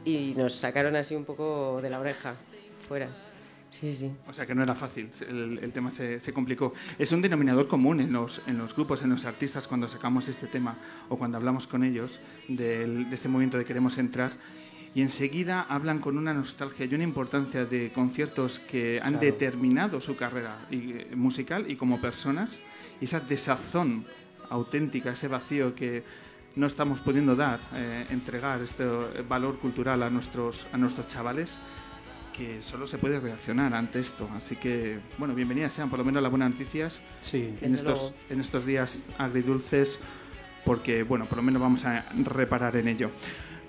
y 0.05 0.35
nos 0.37 0.53
sacaron 0.53 0.97
así 0.97 1.15
un 1.15 1.25
poco 1.25 1.81
de 1.81 1.91
la 1.91 2.01
oreja, 2.01 2.35
fuera. 2.89 3.30
Sí, 3.71 3.95
sí. 3.95 4.11
O 4.29 4.33
sea 4.33 4.47
que 4.47 4.55
no 4.55 4.63
era 4.63 4.75
fácil, 4.75 5.11
el, 5.29 5.61
el 5.63 5.73
tema 5.73 5.91
se, 5.91 6.19
se, 6.21 6.33
complicó. 6.33 6.75
Es 6.99 7.13
un 7.13 7.23
denominador 7.23 7.69
común 7.69 8.01
en 8.01 8.13
los, 8.13 8.43
en 8.47 8.59
los 8.59 8.75
grupos, 8.75 9.03
en 9.03 9.11
los 9.11 9.25
artistas, 9.25 9.69
cuando 9.69 9.89
sacamos 9.89 10.29
este 10.29 10.49
tema 10.49 10.77
o 11.09 11.17
cuando 11.17 11.39
hablamos 11.39 11.67
con 11.67 11.85
ellos 11.85 12.21
del, 12.49 13.09
de 13.09 13.15
este 13.15 13.29
movimiento 13.29 13.59
de 13.59 13.65
queremos 13.65 13.97
entrar. 13.99 14.33
Y 14.93 15.03
enseguida 15.03 15.63
hablan 15.63 16.01
con 16.01 16.19
una 16.19 16.35
nostalgia 16.35 16.85
y 16.85 16.95
una 16.95 17.05
importancia 17.05 17.65
de 17.65 17.93
conciertos 17.93 18.59
que 18.59 18.99
han 19.03 19.13
claro. 19.15 19.27
determinado 19.27 20.01
su 20.01 20.17
carrera 20.17 20.67
y, 20.71 21.15
musical 21.15 21.71
y 21.71 21.77
como 21.77 22.01
personas. 22.01 22.59
Y 23.01 23.05
esa 23.05 23.21
desazón 23.21 24.05
auténtica, 24.49 25.13
ese 25.13 25.29
vacío 25.29 25.77
que 25.77 26.03
no 26.57 26.67
estamos 26.67 27.01
pudiendo 27.01 27.37
dar, 27.37 27.61
eh, 27.75 28.07
entregar 28.11 28.61
este 28.63 28.85
valor 29.29 29.61
cultural 29.61 30.03
a 30.03 30.11
nuestros, 30.11 30.67
a 30.73 30.77
nuestros 30.77 31.07
chavales 31.07 31.57
que 32.37 32.63
solo 32.63 32.87
se 32.87 32.99
puede 32.99 33.21
reaccionar 33.21 33.75
ante 33.75 34.01
esto. 34.01 34.29
Así 34.37 34.57
que, 34.57 34.99
bueno, 35.19 35.35
bienvenidas 35.35 35.73
sean 35.73 35.91
por 35.91 35.99
lo 35.99 36.05
menos 36.05 36.23
las 36.23 36.31
buenas 36.31 36.51
noticias 36.51 37.01
sí, 37.23 37.55
en, 37.61 37.75
estos, 37.75 38.15
en 38.29 38.41
estos 38.41 38.65
días 38.65 39.07
agridulces, 39.19 40.01
porque, 40.65 41.03
bueno, 41.03 41.27
por 41.27 41.37
lo 41.37 41.43
menos 41.43 41.61
vamos 41.61 41.85
a 41.85 42.07
reparar 42.25 42.77
en 42.77 42.89
ello. 42.89 43.11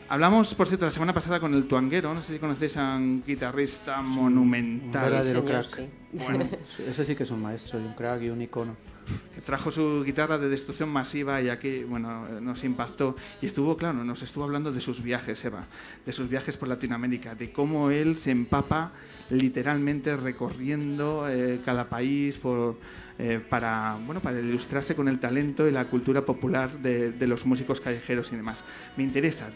Hablamos, 0.09 0.53
por 0.55 0.67
cierto, 0.67 0.85
la 0.85 0.91
semana 0.91 1.13
pasada 1.13 1.39
con 1.39 1.53
el 1.53 1.65
Tuanguero, 1.65 2.13
no 2.13 2.21
sé 2.21 2.33
si 2.33 2.39
conocéis 2.39 2.75
a 2.75 2.95
un 2.95 3.23
guitarrista 3.25 4.01
monumental. 4.01 5.03
Un 5.05 5.09
verdadero 5.11 5.45
crack. 5.45 5.75
Sí. 5.75 5.89
Bueno. 6.11 6.49
Ese 6.87 7.05
sí 7.05 7.15
que 7.15 7.23
es 7.23 7.31
un 7.31 7.41
maestro 7.41 7.79
y 7.79 7.83
un 7.83 7.93
crack 7.93 8.21
y 8.23 8.29
un 8.29 8.41
icono 8.41 8.75
trajo 9.45 9.71
su 9.71 10.03
guitarra 10.03 10.37
de 10.37 10.49
destrucción 10.49 10.89
masiva 10.89 11.41
y 11.41 11.49
aquí 11.49 11.83
bueno, 11.83 12.27
nos 12.41 12.63
impactó. 12.63 13.15
Y 13.41 13.45
estuvo, 13.45 13.77
claro, 13.77 14.03
nos 14.03 14.21
estuvo 14.21 14.43
hablando 14.43 14.71
de 14.71 14.81
sus 14.81 15.01
viajes, 15.01 15.43
Eva, 15.45 15.65
de 16.05 16.11
sus 16.11 16.29
viajes 16.29 16.57
por 16.57 16.67
Latinoamérica, 16.67 17.35
de 17.35 17.51
cómo 17.51 17.91
él 17.91 18.17
se 18.17 18.31
empapa 18.31 18.91
literalmente 19.29 20.17
recorriendo 20.17 21.27
eh, 21.29 21.61
cada 21.63 21.87
país 21.87 22.39
eh, 23.17 23.41
para, 23.49 23.97
bueno, 24.05 24.21
para 24.21 24.39
ilustrarse 24.39 24.95
con 24.95 25.07
el 25.07 25.19
talento 25.19 25.67
y 25.67 25.71
la 25.71 25.85
cultura 25.85 26.25
popular 26.25 26.79
de 26.79 27.27
los 27.27 27.45
músicos 27.45 27.79
callejeros 27.79 28.31
y 28.33 28.35
demás. 28.35 28.63
Me 28.97 29.03
interesa 29.03 29.49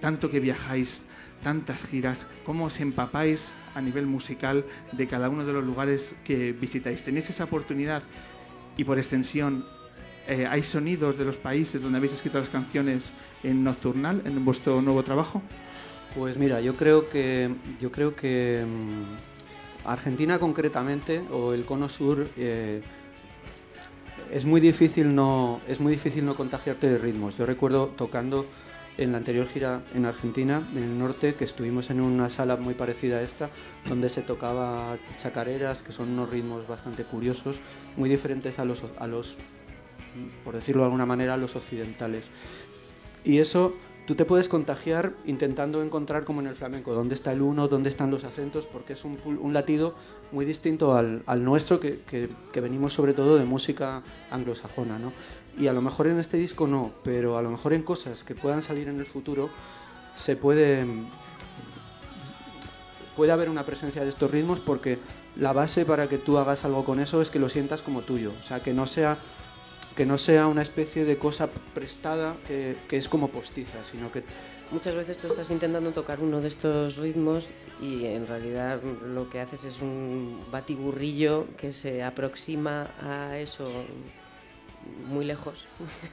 tanto 0.00 0.30
que 0.30 0.40
viajáis, 0.40 1.04
tantas 1.42 1.84
giras, 1.84 2.26
cómo 2.44 2.66
os 2.66 2.80
empapáis 2.80 3.52
a 3.74 3.80
nivel 3.80 4.06
musical 4.06 4.64
de 4.92 5.06
cada 5.06 5.28
uno 5.28 5.44
de 5.44 5.52
los 5.52 5.64
lugares 5.64 6.16
que 6.24 6.52
visitáis. 6.52 7.02
¿Tenéis 7.02 7.30
esa 7.30 7.44
oportunidad 7.44 8.02
y 8.76 8.84
por 8.84 8.98
extensión 8.98 9.64
eh, 10.26 10.46
hay 10.46 10.62
sonidos 10.62 11.18
de 11.18 11.24
los 11.24 11.38
países 11.38 11.82
donde 11.82 11.98
habéis 11.98 12.12
escrito 12.12 12.38
las 12.38 12.48
canciones 12.48 13.12
en 13.42 13.64
Nocturnal, 13.64 14.22
en 14.24 14.44
vuestro 14.44 14.80
nuevo 14.80 15.02
trabajo? 15.02 15.42
Pues 16.14 16.36
mira, 16.36 16.60
yo 16.60 16.74
creo 16.74 17.08
que 17.08 17.50
yo 17.80 17.90
creo 17.90 18.14
que 18.14 18.64
mmm, 18.66 19.88
Argentina 19.88 20.38
concretamente 20.38 21.22
o 21.32 21.52
el 21.52 21.64
Cono 21.64 21.88
Sur 21.88 22.26
eh, 22.36 22.82
es 24.30 24.44
muy 24.44 24.60
difícil 24.60 25.14
no 25.14 25.60
es 25.66 25.80
muy 25.80 25.92
difícil 25.92 26.24
no 26.24 26.34
contagiarte 26.34 26.88
de 26.88 26.98
ritmos. 26.98 27.36
Yo 27.36 27.46
recuerdo 27.46 27.88
tocando 27.88 28.46
en 28.98 29.12
la 29.12 29.18
anterior 29.18 29.46
gira 29.48 29.82
en 29.94 30.04
Argentina, 30.04 30.62
en 30.72 30.82
el 30.82 30.98
norte, 30.98 31.34
que 31.34 31.44
estuvimos 31.44 31.90
en 31.90 32.00
una 32.00 32.28
sala 32.28 32.56
muy 32.56 32.74
parecida 32.74 33.16
a 33.16 33.22
esta, 33.22 33.48
donde 33.88 34.08
se 34.08 34.22
tocaba 34.22 34.98
chacareras, 35.16 35.82
que 35.82 35.92
son 35.92 36.10
unos 36.10 36.28
ritmos 36.28 36.66
bastante 36.68 37.04
curiosos, 37.04 37.56
muy 37.96 38.08
diferentes 38.08 38.58
a 38.58 38.64
los, 38.64 38.84
a 38.98 39.06
los 39.06 39.36
por 40.44 40.54
decirlo 40.54 40.82
de 40.82 40.86
alguna 40.86 41.06
manera, 41.06 41.34
a 41.34 41.36
los 41.36 41.56
occidentales. 41.56 42.24
Y 43.24 43.38
eso 43.38 43.74
tú 44.06 44.14
te 44.14 44.24
puedes 44.24 44.48
contagiar 44.48 45.12
intentando 45.24 45.82
encontrar 45.82 46.24
como 46.24 46.40
en 46.40 46.48
el 46.48 46.56
flamenco, 46.56 46.92
dónde 46.92 47.14
está 47.14 47.32
el 47.32 47.42
uno, 47.42 47.68
dónde 47.68 47.90
están 47.90 48.10
los 48.10 48.24
acentos, 48.24 48.66
porque 48.66 48.94
es 48.94 49.04
un, 49.04 49.18
un 49.24 49.52
latido 49.52 49.94
muy 50.32 50.44
distinto 50.44 50.96
al, 50.96 51.44
nuestro, 51.44 51.78
que, 51.78 52.00
que, 52.00 52.28
que, 52.52 52.60
venimos 52.60 52.92
sobre 52.94 53.14
todo 53.14 53.36
de 53.36 53.44
música 53.44 54.02
anglosajona. 54.30 54.98
¿no? 54.98 55.12
Y 55.58 55.66
a 55.68 55.72
lo 55.72 55.82
mejor 55.82 56.06
en 56.08 56.18
este 56.18 56.36
disco 56.38 56.66
no, 56.66 56.92
pero 57.04 57.38
a 57.38 57.42
lo 57.42 57.50
mejor 57.50 57.72
en 57.72 57.82
cosas 57.82 58.24
que 58.24 58.34
puedan 58.34 58.62
salir 58.62 58.88
en 58.88 58.98
el 58.98 59.06
futuro 59.06 59.50
se 60.16 60.34
puede, 60.36 60.84
puede 63.16 63.32
haber 63.32 63.48
una 63.48 63.64
presencia 63.64 64.02
de 64.02 64.10
estos 64.10 64.30
ritmos 64.30 64.60
porque 64.60 64.98
la 65.36 65.52
base 65.52 65.84
para 65.84 66.08
que 66.08 66.18
tú 66.18 66.38
hagas 66.38 66.64
algo 66.64 66.84
con 66.84 67.00
eso 67.00 67.22
es 67.22 67.30
que 67.30 67.38
lo 67.38 67.48
sientas 67.48 67.82
como 67.82 68.02
tuyo, 68.02 68.32
o 68.40 68.42
sea, 68.42 68.62
que 68.62 68.72
no 68.72 68.86
sea 68.86 69.18
que 69.96 70.06
no 70.06 70.18
sea 70.18 70.46
una 70.46 70.62
especie 70.62 71.04
de 71.04 71.18
cosa 71.18 71.48
prestada 71.74 72.36
que, 72.46 72.76
que, 72.88 72.96
es 72.96 73.08
como 73.08 73.28
postiza, 73.28 73.78
sino 73.90 74.10
que... 74.10 74.22
Muchas 74.70 74.94
veces 74.94 75.18
tú 75.18 75.26
estás 75.26 75.50
intentando 75.50 75.90
tocar 75.90 76.20
uno 76.20 76.40
de 76.40 76.46
estos 76.46 76.96
ritmos 76.96 77.50
y 77.82 78.06
en 78.06 78.26
realidad 78.26 78.80
lo 78.82 79.28
que 79.28 79.40
haces 79.40 79.64
es 79.64 79.82
un 79.82 80.40
batiburrillo 80.52 81.48
que 81.56 81.72
se 81.72 82.04
aproxima 82.04 82.88
a 83.02 83.36
eso 83.36 83.68
muy 85.08 85.24
lejos, 85.24 85.66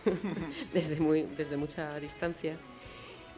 desde, 0.73 0.99
muy, 0.99 1.23
desde 1.37 1.57
mucha 1.57 1.99
distancia. 1.99 2.57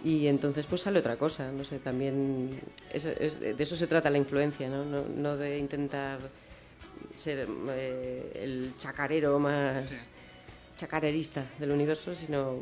Y 0.04 0.28
entonces 0.28 0.66
pues 0.66 0.82
sale 0.82 1.00
otra 1.00 1.18
cosa, 1.18 1.52
no 1.52 1.66
sé, 1.66 1.80
también 1.80 2.50
es, 2.94 3.06
es, 3.06 3.40
de 3.40 3.56
eso 3.58 3.76
se 3.76 3.88
trata 3.88 4.10
la 4.10 4.18
influencia, 4.18 4.70
¿no? 4.70 4.86
No, 4.86 5.04
no 5.04 5.36
de 5.36 5.58
intentar 5.58 6.20
ser 7.16 7.48
eh, 7.72 8.32
el 8.36 8.74
chacarero 8.78 9.40
más... 9.40 9.92
Sí 9.92 10.20
chacarerista 10.80 11.46
del 11.60 11.72
universo, 11.72 12.16
sino 12.16 12.58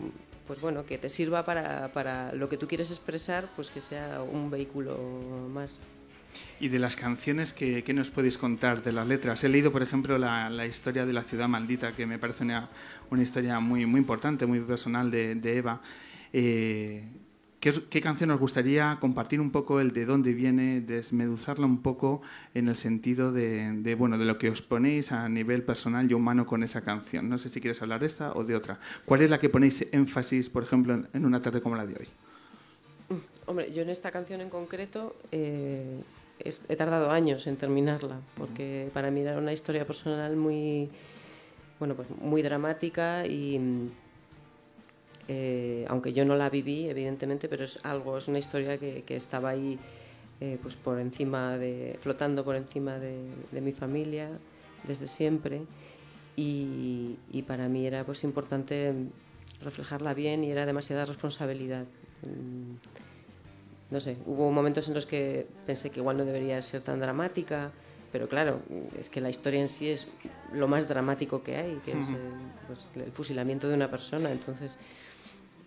pues 0.48 0.60
bueno, 0.60 0.86
que 0.86 0.98
te 0.98 1.10
sirva 1.10 1.46
para, 1.46 1.92
para, 1.94 2.34
lo 2.34 2.50
que 2.50 2.58
tú 2.58 2.68
quieres 2.68 2.90
expresar, 2.90 3.50
pues 3.56 3.70
que 3.70 3.82
sea 3.82 4.22
un 4.24 4.50
vehículo 4.50 4.98
más. 5.54 5.80
Y 6.60 6.70
de 6.70 6.80
las 6.80 6.96
canciones, 6.96 7.54
que, 7.54 7.84
que 7.84 7.94
nos 7.94 8.10
podéis 8.10 8.38
contar 8.38 8.82
de 8.82 8.92
las 8.92 9.08
letras? 9.08 9.44
He 9.44 9.50
leído, 9.50 9.72
por 9.72 9.84
ejemplo, 9.84 10.18
la, 10.18 10.50
la 10.50 10.66
historia 10.66 11.06
de 11.06 11.14
la 11.14 11.22
ciudad 11.24 11.48
maldita, 11.48 11.92
que 11.92 12.06
me 12.06 12.18
parece 12.18 12.44
una, 12.44 12.70
una 13.12 13.22
historia 13.22 13.60
muy, 13.60 13.86
muy 13.86 14.00
importante, 14.00 14.46
muy 14.46 14.62
personal 14.62 15.12
de, 15.12 15.36
de 15.36 15.58
Eva. 15.58 15.82
Eh, 16.32 17.04
¿Qué, 17.60 17.74
¿Qué, 17.90 18.02
canción 18.02 18.30
os 18.30 18.40
gustaría 18.40 18.98
compartir 19.02 19.42
un 19.42 19.50
poco 19.50 19.80
el 19.80 19.92
de 19.92 20.06
dónde 20.06 20.34
viene, 20.34 20.80
desmeduzarla 20.80 21.66
un 21.66 21.82
poco 21.82 22.22
en 22.54 22.68
el 22.68 22.76
sentido 22.76 23.32
de, 23.32 23.74
de, 23.74 23.96
bueno, 23.96 24.20
de 24.20 24.26
lo 24.26 24.38
que 24.38 24.50
os 24.50 24.62
ponéis 24.62 25.12
a 25.12 25.28
nivel 25.28 25.64
personal 25.64 26.10
y 26.10 26.14
humano 26.14 26.46
con 26.46 26.62
esa 26.62 26.82
canción? 26.82 27.30
No 27.30 27.40
sé 27.40 27.50
si 27.50 27.60
quieres 27.60 27.82
hablar 27.82 28.02
de 28.02 28.06
esta 28.06 28.34
o 28.34 28.44
de 28.44 28.56
otra. 28.56 28.80
¿Cuál 29.06 29.22
es 29.24 29.32
la 29.32 29.40
que 29.40 29.50
ponéis 29.50 29.88
énfasis, 29.92 30.50
por 30.50 30.62
ejemplo, 30.62 31.02
en, 31.12 31.26
una 31.26 31.42
tarde 31.42 31.60
como 31.60 31.76
la 31.76 31.88
de 31.88 31.96
hoy? 31.96 33.20
Hombre, 33.48 33.74
yo 33.74 33.82
en 33.82 33.90
esta 33.90 34.12
canción 34.12 34.42
en 34.42 34.50
concreto 34.52 35.16
eh, 35.32 36.00
he 36.40 36.76
tardado 36.76 37.10
años 37.10 37.48
en 37.48 37.58
terminarla, 37.58 38.20
porque 38.38 38.90
para 38.94 39.10
mí 39.10 39.22
era 39.22 39.38
una 39.38 39.54
historia 39.54 39.88
personal 39.88 40.36
muy, 40.36 40.90
bueno, 41.80 41.96
pues 41.96 42.08
muy 42.22 42.44
dramática 42.44 43.26
y 43.26 43.90
eh, 45.28 45.86
aunque 45.90 46.14
yo 46.14 46.26
no 46.26 46.36
la 46.36 46.50
viví, 46.50 46.90
evidentemente, 46.90 47.50
pero 47.50 47.64
es 47.64 47.84
algo, 47.86 48.18
es 48.18 48.28
una 48.28 48.40
historia 48.40 48.78
que, 48.78 49.04
que 49.04 49.16
estaba 49.16 49.50
ahí 49.50 49.78
eh, 50.40 50.58
pues 50.62 50.76
por 50.76 51.00
encima 51.00 51.58
de, 51.58 51.98
flotando 52.00 52.46
por 52.46 52.56
encima 52.56 53.00
de, 53.00 53.18
de 53.52 53.62
mi 53.62 53.74
familia 53.74 54.30
desde 54.88 55.08
siempre 55.08 55.64
y, 56.36 57.18
y, 57.32 57.42
para 57.42 57.68
mí 57.68 57.88
era 57.88 58.04
pues 58.04 58.24
importante 58.24 58.94
reflejarla 59.64 60.14
bien 60.14 60.44
y 60.44 60.52
era 60.52 60.68
demasiada 60.68 61.06
responsabilidad. 61.06 61.86
Mm, 62.22 62.76
no 63.90 64.00
sé, 64.00 64.18
hubo 64.28 64.52
momentos 64.52 64.88
en 64.88 64.94
los 64.94 65.08
que 65.08 65.48
pensé 65.66 65.90
que 65.90 66.00
igual 66.02 66.18
no 66.18 66.26
debería 66.26 66.62
ser 66.62 66.82
tan 66.82 67.00
dramática, 67.00 67.72
pero 68.12 68.30
claro, 68.30 68.62
es 69.00 69.10
que 69.10 69.20
la 69.22 69.30
historia 69.30 69.62
en 69.62 69.70
sí 69.70 69.90
es 69.90 70.08
lo 70.54 70.68
más 70.68 70.88
dramático 70.88 71.42
que 71.42 71.56
hay, 71.56 71.82
que 71.84 71.92
es 71.92 72.10
el, 72.10 72.16
pues, 72.68 72.80
el 72.96 73.12
fusilamiento 73.12 73.68
de 73.68 73.74
una 73.74 73.90
persona. 73.90 74.32
Entonces, 74.32 74.78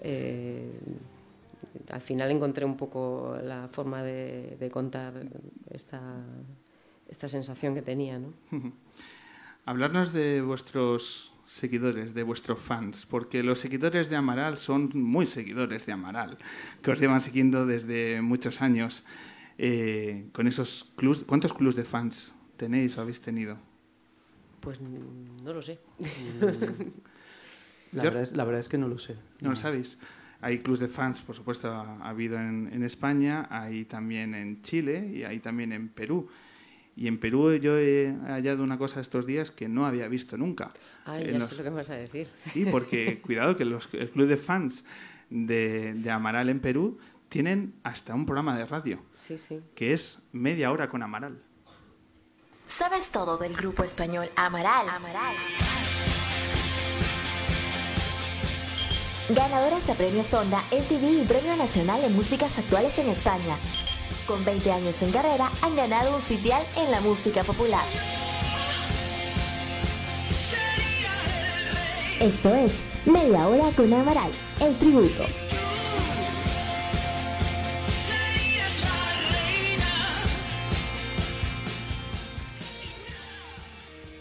eh, 0.01 0.71
al 1.91 2.01
final 2.01 2.31
encontré 2.31 2.65
un 2.65 2.77
poco 2.77 3.37
la 3.43 3.69
forma 3.69 4.03
de, 4.03 4.57
de 4.59 4.71
contar 4.71 5.13
esta, 5.71 6.01
esta, 7.09 7.29
sensación 7.29 7.75
que 7.75 7.83
tenía. 7.83 8.19
¿no? 8.19 8.33
Hablarnos 9.67 10.13
de 10.13 10.41
vuestros 10.41 11.33
seguidores, 11.47 12.15
de 12.15 12.23
vuestros 12.23 12.61
fans, 12.61 13.07
porque 13.07 13.43
los 13.43 13.59
seguidores 13.59 14.09
de 14.09 14.17
Amaral 14.17 14.57
son 14.57 14.91
muy 14.95 15.27
seguidores 15.27 15.85
de 15.85 15.93
Amaral, 15.93 16.39
que 16.83 16.93
os 16.93 17.01
llevan 17.01 17.21
siguiendo 17.21 17.67
desde 17.67 18.23
muchos 18.23 18.63
años. 18.63 19.05
Eh, 19.59 20.29
con 20.33 20.47
esos 20.47 20.91
clubs, 20.97 21.25
¿cuántos 21.27 21.53
clubs 21.53 21.77
de 21.77 21.85
fans 21.85 22.35
tenéis 22.57 22.97
o 22.97 23.03
habéis 23.03 23.21
tenido? 23.21 23.59
Pues 24.61 24.81
no 24.81 25.53
lo 25.53 25.61
sé. 25.61 25.79
La, 27.93 28.05
verdad 28.05 28.23
es, 28.23 28.37
la 28.37 28.45
verdad 28.45 28.61
es 28.61 28.69
que 28.69 28.79
no 28.79 28.89
lo 28.89 28.99
sé. 28.99 29.17
¿No 29.41 29.51
lo 29.51 29.57
sabéis? 29.57 29.99
Hay 30.41 30.61
clubs 30.61 30.81
de 30.81 30.89
fans, 30.89 31.21
por 31.21 31.35
supuesto, 31.37 31.71
ha, 31.71 31.99
ha 32.03 32.09
habido 32.09 32.39
en, 32.39 32.71
en, 32.73 32.83
España, 32.83 33.47
hay 33.51 33.85
también 33.85 34.35
en 34.35 34.63
Chile 34.63 35.11
y 35.13 35.25
hay 35.25 35.39
también 35.39 35.73
en 35.73 35.89
Perú. 35.89 36.29
Y 36.97 37.07
en 37.07 37.19
Perú 37.19 37.55
yo 37.55 37.79
he 37.79 38.15
hallado 38.27 38.63
una 38.63 38.77
cosa 38.77 39.01
estos 39.01 39.27
días 39.27 39.51
que 39.51 39.69
no 39.69 39.87
había 39.87 40.09
visto 40.09 40.37
nunca. 40.37 40.73
Ay, 41.05 41.27
ya 41.27 41.39
los... 41.39 41.49
sé 41.49 41.57
lo 41.57 41.65
que 41.65 41.71
me 41.71 41.77
vas 41.77 41.91
a 41.91 41.95
decir. 41.95 42.29
Sí, 42.39 42.67
porque 42.71 43.21
cuidado 43.25 43.57
que 43.57 43.65
los, 43.65 43.89
el 43.95 44.11
club 44.11 44.29
de 44.29 44.37
fans 44.37 44.85
de, 45.31 45.95
de, 45.95 46.11
Amaral 46.11 46.49
en 46.49 46.61
Perú 46.61 46.99
tienen 47.29 47.75
hasta 47.85 48.15
un 48.15 48.27
programa 48.27 48.57
de 48.57 48.67
radio. 48.67 49.03
Sí, 49.17 49.39
sí. 49.39 49.63
Que 49.75 49.93
es 49.93 50.23
media 50.33 50.71
hora 50.73 50.89
con 50.89 51.03
Amaral. 51.03 51.41
¿Sabes 52.67 53.11
todo 53.11 53.39
del 53.39 53.55
grupo 53.55 53.83
español 53.83 54.29
Amaral? 54.37 54.89
Amaral. 54.89 55.35
Ganadoras 59.35 59.87
de 59.87 59.95
Premio 59.95 60.25
Sonda, 60.25 60.61
MTV 60.73 61.23
y 61.23 61.25
Premio 61.25 61.55
Nacional 61.55 62.03
de 62.03 62.09
Músicas 62.09 62.59
Actuales 62.59 62.99
en 62.99 63.11
España. 63.11 63.57
Con 64.27 64.45
20 64.45 64.73
años 64.73 65.01
en 65.03 65.13
carrera, 65.13 65.53
han 65.63 65.77
ganado 65.77 66.17
un 66.17 66.21
sitial 66.21 66.61
en 66.77 66.91
la 66.91 67.01
música 67.01 67.45
popular. 67.45 67.85
Esto 72.19 72.55
es 72.57 72.73
Media 73.07 73.47
Hora 73.47 73.71
con 73.77 73.93
Amaral, 73.93 74.33
el 74.61 74.77
tributo. 74.79 75.25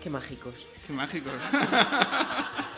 Qué 0.04 0.10
mágicos. 0.12 0.68
Qué 0.86 0.94
mágicos. 0.94 1.34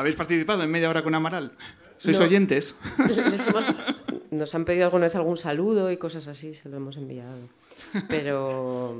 ¿Habéis 0.00 0.16
participado 0.16 0.62
en 0.62 0.70
Media 0.70 0.88
Hora 0.88 1.02
con 1.02 1.14
Amaral? 1.14 1.52
¿Sois 1.98 2.18
no. 2.18 2.24
oyentes? 2.24 2.74
Hemos, 2.98 3.66
nos 4.30 4.54
han 4.54 4.64
pedido 4.64 4.86
alguna 4.86 5.04
vez 5.04 5.14
algún 5.14 5.36
saludo 5.36 5.92
y 5.92 5.98
cosas 5.98 6.26
así, 6.26 6.54
se 6.54 6.70
lo 6.70 6.78
hemos 6.78 6.96
enviado. 6.96 7.38
Pero, 8.08 8.98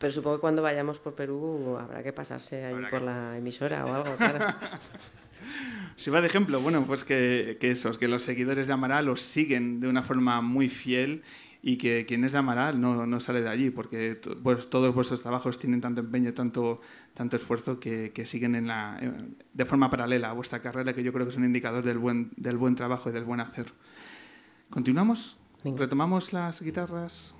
pero 0.00 0.12
supongo 0.12 0.38
que 0.38 0.40
cuando 0.40 0.62
vayamos 0.62 0.98
por 0.98 1.14
Perú 1.14 1.78
habrá 1.80 2.02
que 2.02 2.12
pasarse 2.12 2.64
ahí 2.64 2.74
por 2.74 2.98
que... 2.98 3.06
la 3.06 3.38
emisora 3.38 3.86
o 3.86 3.94
algo, 3.94 4.16
claro. 4.16 4.44
Si 5.96 6.10
va 6.10 6.20
de 6.20 6.26
ejemplo, 6.26 6.58
bueno, 6.60 6.84
pues 6.86 7.04
que, 7.04 7.56
que 7.60 7.70
esos, 7.70 7.98
que 7.98 8.08
los 8.08 8.24
seguidores 8.24 8.66
de 8.66 8.72
Amaral 8.72 9.06
los 9.06 9.20
siguen 9.20 9.78
de 9.78 9.86
una 9.86 10.02
forma 10.02 10.40
muy 10.40 10.68
fiel 10.68 11.22
y 11.66 11.78
que 11.78 12.04
quien 12.04 12.24
es 12.24 12.32
de 12.32 12.38
Amaral 12.38 12.78
no, 12.78 13.06
no 13.06 13.20
sale 13.20 13.40
de 13.40 13.48
allí, 13.48 13.70
porque 13.70 14.20
pues, 14.42 14.68
todos 14.68 14.94
vuestros 14.94 15.22
trabajos 15.22 15.58
tienen 15.58 15.80
tanto 15.80 16.02
empeño, 16.02 16.34
tanto, 16.34 16.82
tanto 17.14 17.36
esfuerzo 17.36 17.80
que, 17.80 18.12
que 18.12 18.26
siguen 18.26 18.54
en 18.54 18.66
la, 18.66 19.00
de 19.54 19.64
forma 19.64 19.88
paralela 19.88 20.28
a 20.28 20.34
vuestra 20.34 20.60
carrera, 20.60 20.92
que 20.92 21.02
yo 21.02 21.10
creo 21.10 21.24
que 21.24 21.30
es 21.30 21.38
un 21.38 21.46
indicador 21.46 21.82
del 21.82 21.96
buen, 21.96 22.32
del 22.36 22.58
buen 22.58 22.74
trabajo 22.74 23.08
y 23.08 23.12
del 23.12 23.24
buen 23.24 23.40
hacer. 23.40 23.64
¿Continuamos? 24.68 25.38
Venga. 25.64 25.78
¿Retomamos 25.78 26.34
las 26.34 26.60
guitarras? 26.60 27.34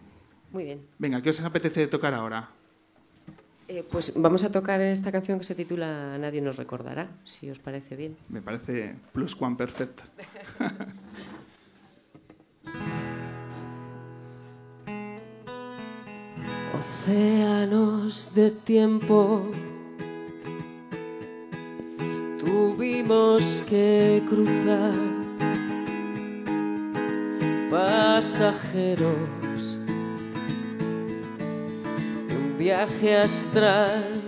Muy 0.53 0.65
bien. 0.65 0.81
Venga, 0.99 1.21
¿qué 1.21 1.29
os 1.29 1.41
apetece 1.43 1.87
tocar 1.87 2.15
ahora? 2.15 2.49
Eh, 3.69 3.85
pues 3.91 4.15
vamos 4.17 4.43
a 4.43 4.51
tocar 4.51 4.81
esta 4.81 5.13
canción 5.13 5.39
que 5.39 5.45
se 5.45 5.55
titula 5.55 6.17
Nadie 6.17 6.41
nos 6.41 6.57
recordará, 6.57 7.11
si 7.25 7.51
os 7.51 7.59
parece 7.59 7.95
bien. 7.95 8.17
Me 8.31 8.41
parece 8.41 8.95
plus 9.13 9.37
one 9.39 9.57
perfect. 9.57 10.01
Océanos 16.85 18.31
de 18.35 18.51
tiempo. 18.51 19.47
Tuvimos 22.39 23.65
que 23.69 24.23
cruzar 24.29 24.95
pasajeros. 27.71 29.79
De 32.29 32.37
un 32.37 32.59
viaje 32.59 33.17
astral. 33.17 34.23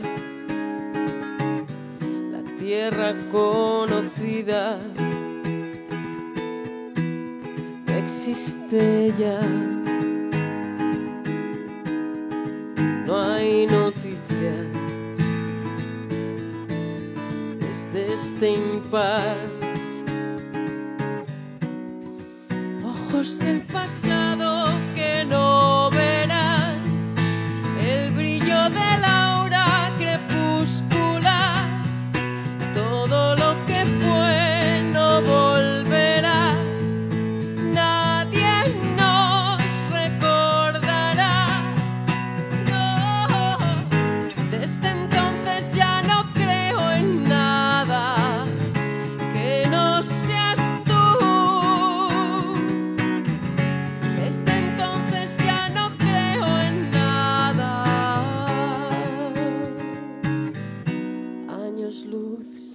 La 2.33 2.42
tierra 2.59 3.14
conocida. 3.31 4.79
No 7.87 7.95
existe 7.95 9.12
ya 9.19 9.40
este 18.99 19.56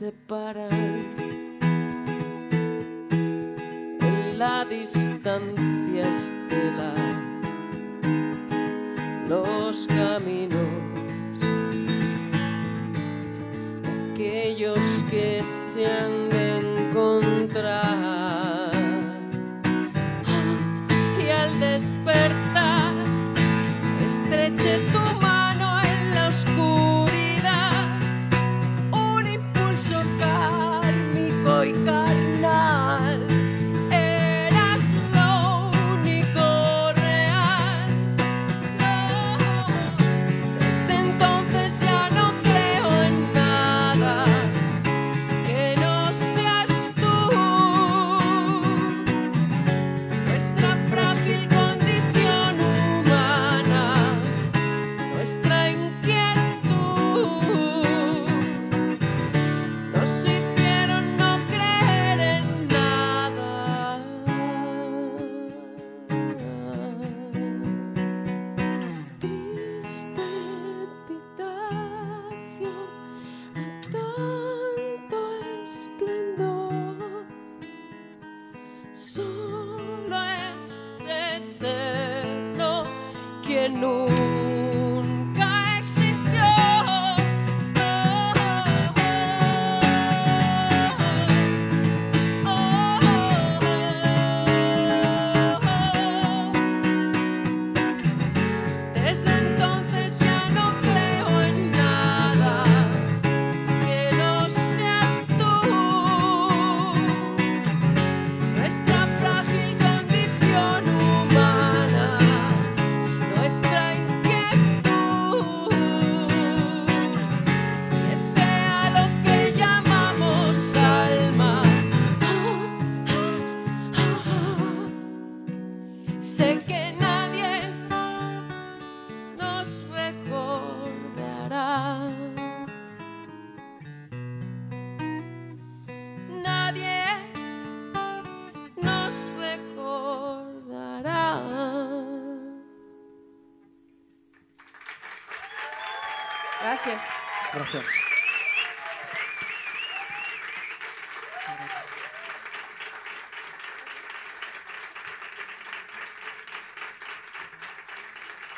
separan 0.02 0.72
en 4.02 4.40
la 4.40 4.66
distancia 4.66 6.10
estelar 6.10 7.11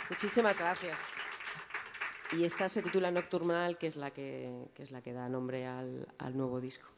Muchísimas 0.09 0.59
gracias. 0.59 0.99
Y 2.31 2.45
esta 2.45 2.67
se 2.67 2.81
titula 2.81 3.11
Nocturnal, 3.11 3.77
que 3.77 3.87
es 3.87 3.95
la 3.95 4.11
que, 4.11 4.67
es 4.77 4.91
la 4.91 5.01
que 5.01 5.13
da 5.13 5.29
nombre 5.29 5.67
al, 5.67 6.07
al 6.17 6.35
nuevo 6.35 6.59
disco. 6.59 6.89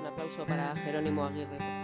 Un 0.00 0.06
aplauso 0.06 0.46
para 0.46 0.74
Jerónimo 0.76 1.24
Aguirre, 1.24 1.56
por 1.56 1.58
favor. 1.58 1.80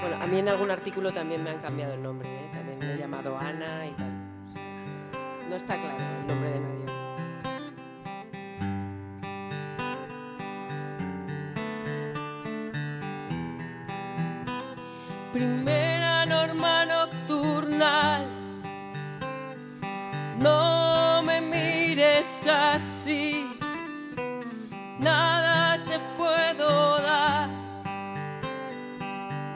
Bueno, 0.00 0.16
a 0.22 0.26
mí 0.26 0.38
en 0.38 0.48
algún 0.48 0.70
artículo 0.70 1.12
también 1.12 1.42
me 1.42 1.50
han 1.50 1.60
cambiado 1.60 1.94
el 1.94 2.02
nombre, 2.02 2.28
¿eh? 2.28 2.50
también 2.52 2.78
me 2.78 2.94
he 2.94 2.98
llamado 2.98 3.38
Ana 3.38 3.86
y 3.86 3.92
tal. 3.92 4.10
No 5.48 5.56
está 5.56 5.80
claro 5.80 6.20
el 6.20 6.26
nombre 6.26 6.50
de 6.50 6.60
nadie. 6.60 6.81
Así. 23.02 23.58
Nada 24.98 25.84
te 25.84 25.98
puedo 26.16 27.02
dar. 27.02 27.48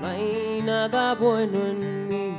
No 0.00 0.06
hay 0.08 0.62
nada 0.62 1.14
bueno 1.14 1.58
en 1.58 2.08
mí. 2.08 2.36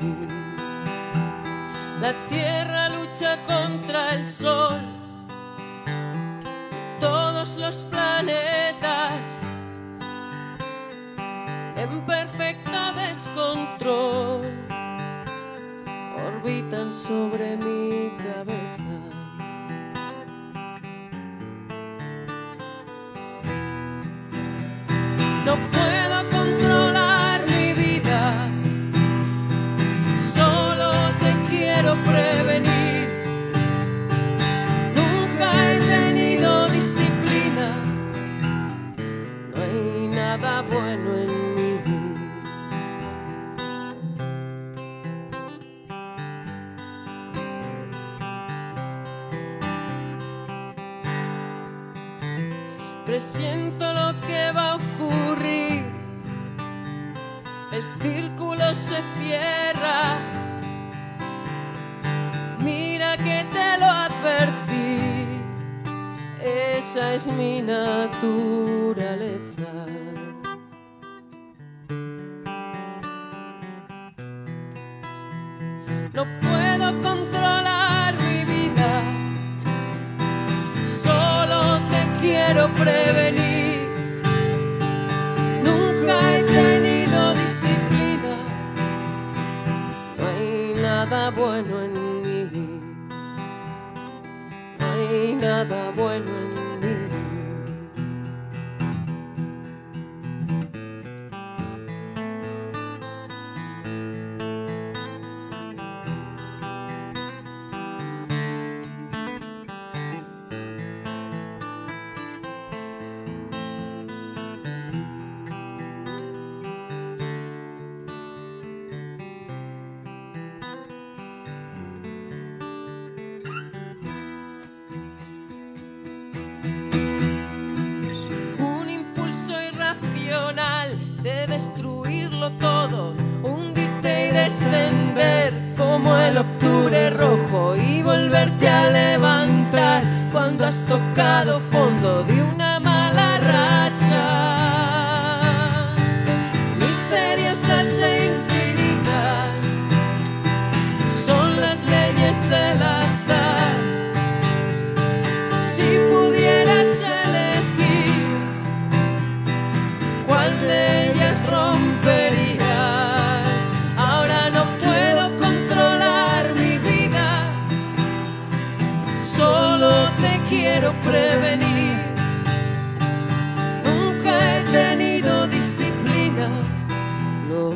La 2.02 2.14
tierra 2.28 2.90
lucha 2.90 3.38
contra 3.46 4.16
el 4.16 4.26
sol. 4.26 4.82
Todos 7.00 7.58
los 7.58 7.84
planetas 7.84 9.44
en 11.78 12.02
perfecto 12.06 12.72
descontrol 12.96 14.42
orbitan 16.28 16.94
sobre 16.94 17.56
mi 17.56 18.17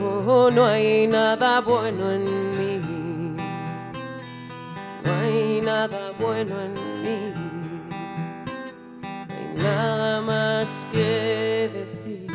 no, 0.02 0.52
no 0.52 0.66
hay 0.66 1.08
nada 1.08 1.62
bueno 1.62 2.12
en 2.12 2.26
mí. 2.58 3.38
No 5.04 5.14
hay 5.14 5.62
nada 5.62 6.12
bueno 6.20 6.62
en 6.62 6.74
mí. 7.04 7.34
No 9.02 9.34
hay 9.36 9.64
nada 9.64 10.22
más 10.22 10.88
que 10.92 11.70
decir. 11.74 12.32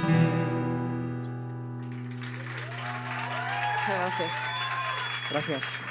Muchas 3.74 3.98
gracias. 4.00 4.34
Gracias. 5.30 5.86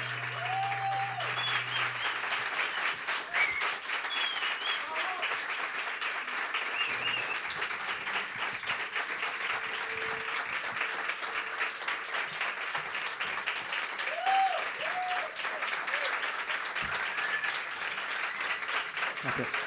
Gracias. 19.26 19.66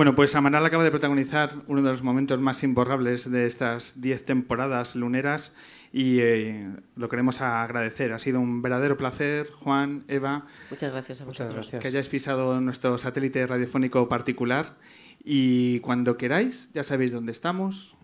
Bueno, 0.00 0.14
pues 0.14 0.34
Amaral 0.34 0.64
acaba 0.64 0.82
de 0.82 0.90
protagonizar 0.90 1.56
uno 1.66 1.82
de 1.82 1.90
los 1.90 2.02
momentos 2.02 2.40
más 2.40 2.62
imborrables 2.62 3.30
de 3.30 3.44
estas 3.44 4.00
diez 4.00 4.24
temporadas 4.24 4.96
luneras 4.96 5.54
y 5.92 6.20
eh, 6.20 6.70
lo 6.96 7.10
queremos 7.10 7.42
agradecer. 7.42 8.14
Ha 8.14 8.18
sido 8.18 8.40
un 8.40 8.62
verdadero 8.62 8.96
placer, 8.96 9.50
Juan, 9.50 10.04
Eva, 10.08 10.46
Muchas 10.70 10.90
gracias 10.90 11.20
a 11.20 11.26
Muchas 11.26 11.48
vosotros. 11.48 11.66
gracias. 11.66 11.82
que 11.82 11.88
hayáis 11.88 12.08
pisado 12.08 12.62
nuestro 12.62 12.96
satélite 12.96 13.46
radiofónico 13.46 14.08
particular 14.08 14.74
y 15.22 15.80
cuando 15.80 16.16
queráis, 16.16 16.72
ya 16.72 16.82
sabéis 16.82 17.12
dónde 17.12 17.32
estamos, 17.32 17.94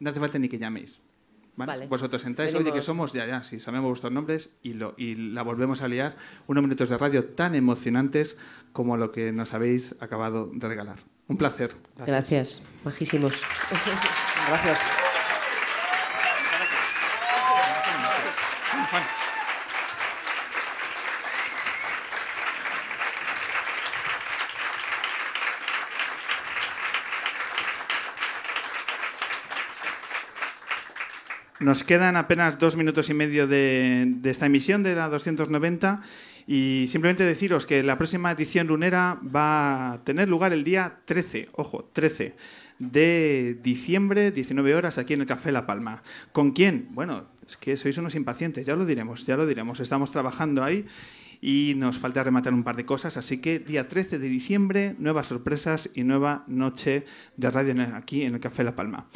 no 0.00 0.10
hace 0.10 0.18
falta 0.18 0.40
ni 0.40 0.48
que 0.48 0.58
llaméis. 0.58 1.00
¿Vale? 1.56 1.72
Vale. 1.72 1.86
Vosotros 1.86 2.22
sentáis, 2.22 2.54
oye, 2.54 2.64
que 2.64 2.70
Venimos. 2.70 2.84
somos, 2.84 3.12
ya, 3.12 3.26
ya, 3.26 3.44
si 3.44 3.60
sabemos 3.60 3.88
vuestros 3.88 4.12
nombres 4.12 4.56
y, 4.62 4.74
lo, 4.74 4.94
y 4.96 5.14
la 5.14 5.42
volvemos 5.42 5.82
a 5.82 5.88
liar. 5.88 6.16
Unos 6.46 6.62
minutos 6.62 6.88
de 6.88 6.98
radio 6.98 7.24
tan 7.24 7.54
emocionantes 7.54 8.36
como 8.72 8.96
lo 8.96 9.12
que 9.12 9.32
nos 9.32 9.54
habéis 9.54 9.96
acabado 10.00 10.50
de 10.52 10.68
regalar. 10.68 10.98
Un 11.28 11.36
placer. 11.38 11.74
Gracias, 12.04 12.66
majísimos. 12.84 13.42
Gracias. 14.48 14.78
Nos 31.64 31.82
quedan 31.82 32.16
apenas 32.16 32.58
dos 32.58 32.76
minutos 32.76 33.08
y 33.08 33.14
medio 33.14 33.46
de, 33.46 34.16
esta 34.24 34.44
emisión 34.44 34.82
de 34.82 34.94
la 34.94 35.08
290 35.08 36.02
y 36.46 36.84
simplemente 36.88 37.24
deciros 37.24 37.64
que 37.64 37.82
la 37.82 37.96
próxima 37.96 38.30
edición 38.32 38.66
lunera 38.66 39.18
va 39.34 39.92
a 39.92 40.04
tener 40.04 40.28
lugar 40.28 40.52
el 40.52 40.62
día 40.62 40.98
13, 41.06 41.48
ojo, 41.52 41.88
13 41.90 42.36
de 42.80 43.58
diciembre, 43.62 44.30
19 44.30 44.74
horas, 44.74 44.98
aquí 44.98 45.14
en 45.14 45.22
el 45.22 45.26
Café 45.26 45.52
La 45.52 45.64
Palma. 45.64 46.02
¿Con 46.32 46.52
quién? 46.52 46.88
Bueno, 46.90 47.28
es 47.46 47.56
que 47.56 47.78
sois 47.78 47.96
unos 47.96 48.14
impacientes, 48.14 48.66
ya 48.66 48.76
lo 48.76 48.84
diremos, 48.84 49.24
ya 49.24 49.38
lo 49.38 49.46
diremos. 49.46 49.80
Estamos 49.80 50.10
trabajando 50.10 50.62
ahí 50.62 50.84
y 51.40 51.72
nos 51.78 51.96
falta 51.96 52.22
rematar 52.22 52.52
un 52.52 52.62
par 52.62 52.76
de 52.76 52.84
cosas, 52.84 53.16
así 53.16 53.38
que 53.38 53.58
día 53.58 53.88
13 53.88 54.18
de 54.18 54.28
diciembre, 54.28 54.96
nuevas 54.98 55.28
sorpresas 55.28 55.88
y 55.94 56.02
nueva 56.02 56.44
noche 56.46 57.06
de 57.38 57.50
radio 57.50 57.74
aquí 57.94 58.20
en 58.24 58.34
el 58.34 58.40
Café 58.40 58.64
La 58.64 58.76
Palma. 58.76 59.06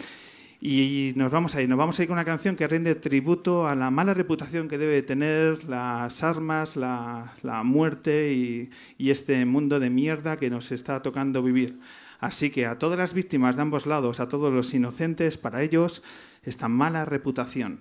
Y 0.60 1.12
nos 1.14 1.30
vamos 1.30 1.54
a 1.54 1.62
ir, 1.62 1.68
nos 1.68 1.78
vamos 1.78 1.98
a 1.98 2.02
ir 2.02 2.08
con 2.08 2.14
una 2.14 2.24
canción 2.24 2.56
que 2.56 2.66
rinde 2.66 2.96
tributo 2.96 3.68
a 3.68 3.76
la 3.76 3.92
mala 3.92 4.12
reputación 4.12 4.68
que 4.68 4.76
debe 4.76 5.02
tener 5.02 5.64
las 5.64 6.24
armas, 6.24 6.74
la, 6.74 7.34
la 7.42 7.62
muerte 7.62 8.32
y, 8.32 8.70
y 8.98 9.10
este 9.10 9.44
mundo 9.44 9.78
de 9.78 9.88
mierda 9.88 10.36
que 10.36 10.50
nos 10.50 10.72
está 10.72 11.00
tocando 11.00 11.44
vivir. 11.44 11.78
Así 12.18 12.50
que 12.50 12.66
a 12.66 12.78
todas 12.78 12.98
las 12.98 13.14
víctimas 13.14 13.54
de 13.54 13.62
ambos 13.62 13.86
lados, 13.86 14.18
a 14.18 14.28
todos 14.28 14.52
los 14.52 14.74
inocentes, 14.74 15.38
para 15.38 15.62
ellos, 15.62 16.02
esta 16.42 16.68
mala 16.68 17.04
reputación. 17.04 17.78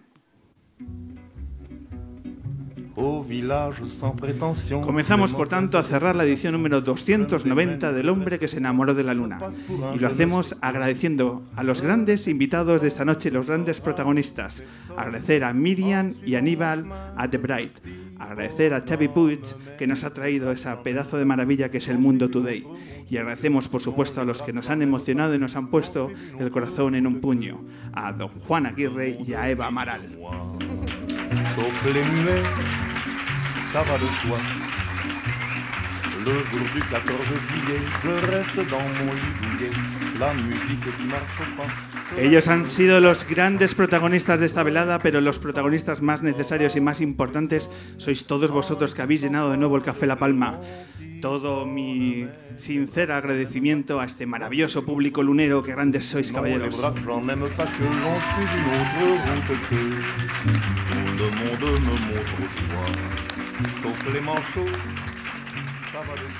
Comenzamos, 4.84 5.32
por 5.32 5.48
tanto, 5.48 5.78
a 5.78 5.84
cerrar 5.84 6.16
la 6.16 6.24
edición 6.24 6.54
número 6.54 6.82
290 6.82 7.94
del 7.94 8.10
hombre 8.10 8.40
que 8.40 8.48
se 8.48 8.58
enamoró 8.58 8.96
de 8.96 9.04
la 9.04 9.14
luna. 9.14 9.40
Y 9.94 10.00
lo 10.00 10.08
hacemos 10.08 10.56
agradeciendo 10.62 11.44
a 11.56 11.64
los 11.64 11.84
grandes 11.84 12.28
invitados 12.28 12.82
de 12.82 12.88
esta 12.88 13.06
noche, 13.06 13.30
los 13.30 13.46
grandes 13.46 13.82
protagonistas. 13.82 14.64
Agradecer 14.98 15.44
a 15.44 15.54
Miriam 15.54 16.16
y 16.26 16.34
Aníbal 16.34 16.88
a 17.16 17.30
The 17.30 17.38
Bright. 17.38 17.78
Agradecer 18.18 18.74
a 18.74 18.82
Xavi 18.82 19.10
Puig, 19.10 19.44
que 19.78 19.86
nos 19.86 20.04
ha 20.04 20.16
traído 20.16 20.52
esa 20.52 20.82
pedazo 20.82 21.18
de 21.18 21.26
maravilla 21.26 21.70
que 21.70 21.78
es 21.78 21.90
el 21.90 22.00
Mundo 22.00 22.32
Today. 22.32 22.66
Y 23.12 23.18
agradecemos, 23.18 23.68
por 23.68 23.82
supuesto, 23.82 24.22
a 24.22 24.26
los 24.26 24.42
que 24.42 24.54
nos 24.54 24.72
han 24.72 24.82
emocionado 24.82 25.36
y 25.36 25.40
nos 25.40 25.56
han 25.56 25.68
puesto 25.68 26.10
el 26.40 26.50
corazón 26.50 26.96
en 26.96 27.06
un 27.06 27.22
puño. 27.22 27.64
A 27.94 28.12
don 28.12 28.30
Juan 28.30 28.66
Aguirre 28.66 29.20
y 29.24 29.34
a 29.34 29.48
Eva 29.52 29.68
Amaral. 29.68 30.18
Sauf 31.58 31.86
les 31.92 32.04
muets, 32.04 32.44
ça 33.74 33.82
va 33.82 33.98
de 33.98 34.06
soi. 34.22 34.38
Le 36.24 36.34
jour 36.34 36.68
du 36.76 36.82
14 36.82 37.18
juillet, 37.50 37.82
je 38.04 38.28
reste 38.28 38.70
dans 38.70 38.78
mon 38.78 39.12
lit 39.12 39.34
douillet. 39.42 39.72
La 40.20 40.34
musique 40.36 40.82
qui 40.82 41.08
marche 41.08 41.42
au 41.42 41.58
pas. 41.58 42.22
Ellos 42.22 42.48
han 42.48 42.68
sido 42.68 43.00
los 43.00 43.28
grandes 43.28 43.74
protagonistas 43.74 44.40
de 44.40 44.46
esta 44.46 44.62
velada, 44.62 45.00
pero 45.00 45.20
los 45.20 45.40
protagonistas 45.40 46.04
más 46.04 46.22
necesarios 46.22 46.76
y 46.76 46.82
más 46.82 47.02
importantes 47.02 47.72
sois 47.98 48.28
todos 48.28 48.52
vosotros 48.52 48.94
que 48.94 49.02
habéis 49.02 49.22
llenado 49.22 49.50
de 49.50 49.58
nuevo 49.58 49.78
el 49.78 49.82
Café 49.82 50.06
La 50.06 50.18
Palma. 50.18 50.60
Todo 51.22 51.66
mi 51.66 52.28
sincero 52.56 53.16
agradecimiento 53.16 54.00
a 54.00 54.06
este 54.06 54.28
maravilloso 54.28 54.86
público 54.86 55.24
lunero, 55.24 55.64
que 55.64 55.72
grandes 55.72 56.06
sois, 56.06 56.32
caballeros. 56.32 56.80
Le 61.18 61.26
monde 61.26 61.80
me 61.80 61.96
montre 62.08 62.38
au. 62.44 63.82
Sauf 63.82 64.14
les 64.14 64.22
manchots. 64.22 64.72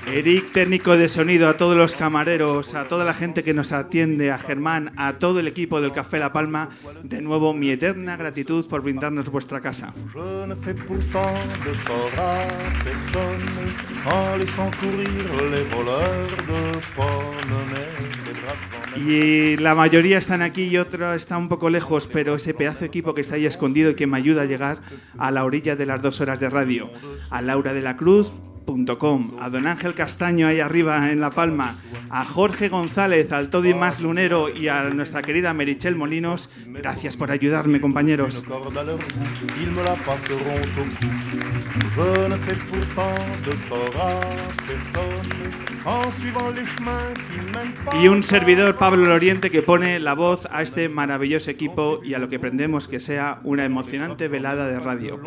Eric, 0.06 0.52
técnico 0.52 0.96
de 0.98 1.10
sonido, 1.10 1.50
a 1.50 1.58
todos 1.58 1.76
los 1.76 1.96
camareros, 1.96 2.76
a 2.76 2.88
toda 2.88 3.04
la 3.06 3.14
gente 3.14 3.44
que 3.44 3.54
nos 3.54 3.72
atiende, 3.72 4.32
a 4.32 4.38
Germán, 4.38 4.94
a 4.98 5.14
todo 5.14 5.40
el 5.40 5.48
equipo 5.48 5.82
del 5.82 5.92
Café 5.92 6.20
La 6.20 6.32
Palma, 6.32 6.70
de 7.04 7.22
nuevo 7.22 7.54
mi 7.54 7.72
eterna 7.72 8.18
gratitud 8.18 8.68
por 8.68 8.82
brindarnos 8.82 9.30
vuestra 9.30 9.62
casa. 9.62 9.94
Y 18.96 19.58
la 19.58 19.76
mayoría 19.76 20.18
están 20.18 20.42
aquí 20.42 20.64
y 20.64 20.78
otro 20.78 21.14
está 21.14 21.38
un 21.38 21.50
poco 21.50 21.70
lejos, 21.70 22.08
pero 22.12 22.36
ese 22.36 22.54
pedazo 22.54 22.80
de 22.80 22.88
equipo 22.88 23.14
que 23.14 23.22
está 23.22 23.36
ahí 23.36 23.46
escondido 23.46 23.92
y 23.92 23.96
que 23.96 24.08
me 24.08 24.18
ayuda 24.18 24.44
a 24.44 24.46
llegar 24.46 24.80
a 25.18 25.32
la 25.32 25.46
orilla 25.46 25.76
de 25.76 25.86
las 25.86 26.02
dos 26.02 26.20
horas 26.22 26.40
de 26.40 26.50
radio. 26.50 26.90
A 27.30 27.42
Laura 27.42 27.74
de 27.74 27.82
la 27.82 27.96
Cruz. 27.96 28.40
a 29.40 29.50
don 29.50 29.66
Ángel 29.66 29.94
Castaño 29.94 30.48
ahí 30.48 30.60
arriba 30.60 31.10
en 31.10 31.22
La 31.22 31.30
Palma, 31.30 31.78
a 32.10 32.26
Jorge 32.26 32.68
González, 32.68 33.32
al 33.32 33.50
todo 33.50 33.66
y 33.66 33.74
más 33.74 34.02
lunero 34.02 34.50
y 34.50 34.68
a 34.68 34.90
nuestra 34.90 35.22
querida 35.22 35.54
Merichel 35.54 35.96
Molinos, 35.96 36.50
gracias 36.66 37.16
por 37.16 37.32
ayudarme 37.32 37.80
compañeros. 37.80 38.44
Je 41.74 42.28
ne 42.30 42.38
fais 42.38 42.56
pourtant 42.70 43.16
de 43.46 43.52
tort 43.70 44.02
à 44.02 44.20
personne 44.68 45.48
en 45.86 46.12
suivant 46.20 46.50
les 46.50 46.66
chemins 46.66 47.14
qui 47.16 47.40
mènent 47.40 47.74
pas. 47.86 47.96
Y 47.96 48.08
un 48.08 48.22
servidor, 48.22 48.76
Pablo 48.76 49.06
Loriente, 49.06 49.50
que 49.50 49.62
pone 49.62 50.00
la 50.00 50.14
voz 50.14 50.48
a 50.52 50.62
este 50.62 50.90
maravilloso 50.90 51.50
equipo 51.50 52.02
y 52.04 52.14
a 52.14 52.20
lo 52.20 52.28
que 52.30 52.40
pretendemos 52.40 52.88
que 52.88 53.00
sea 53.00 53.40
una 53.44 53.64
emocionante 53.64 54.28
velada 54.28 54.68
de 54.68 54.80
radio. 54.80 55.20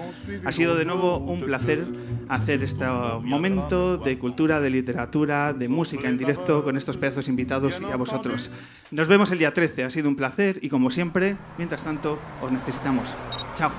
Ha 0.44 0.52
sido 0.52 0.74
de 0.76 0.84
nuevo 0.84 1.18
un 1.18 1.40
placer 1.42 1.86
hacer 2.28 2.62
este 2.62 2.86
momento 2.86 3.96
de 3.96 4.18
cultura, 4.18 4.60
de 4.60 4.70
literatura, 4.70 5.52
de 5.52 5.68
música 5.68 6.08
en 6.08 6.18
directo 6.18 6.62
con 6.62 6.76
estos 6.76 6.96
pedazos 6.98 7.28
invitados 7.28 7.80
y 7.80 7.90
a 7.90 7.96
vosotros. 7.96 8.50
Nos 8.90 9.08
vemos 9.08 9.30
el 9.30 9.38
día 9.38 9.54
13, 9.54 9.84
ha 9.84 9.90
sido 9.90 10.08
un 10.08 10.16
placer 10.16 10.58
y 10.62 10.68
como 10.68 10.90
siempre, 10.90 11.36
mientras 11.56 11.84
tanto, 11.84 12.18
os 12.42 12.52
necesitamos. 12.52 13.14
Chao. 13.54 13.70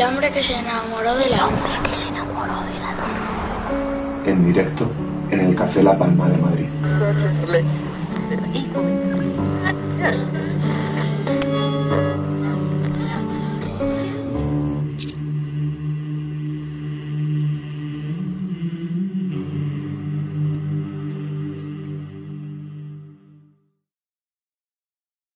El 0.00 0.06
hombre 0.06 0.32
que 0.32 0.42
se 0.42 0.54
enamoró 0.54 1.14
de 1.14 1.28
la 1.28 1.36
luna. 1.36 1.82
que 1.84 1.92
se 1.92 2.08
enamoró 2.08 2.54
de 2.54 2.80
la 2.80 2.90
luna. 2.92 4.24
En 4.24 4.46
directo 4.46 4.90
en 5.30 5.40
el 5.40 5.54
Café 5.54 5.82
La 5.82 5.98
Palma 5.98 6.26
de 6.26 6.38
Madrid. 6.38 6.68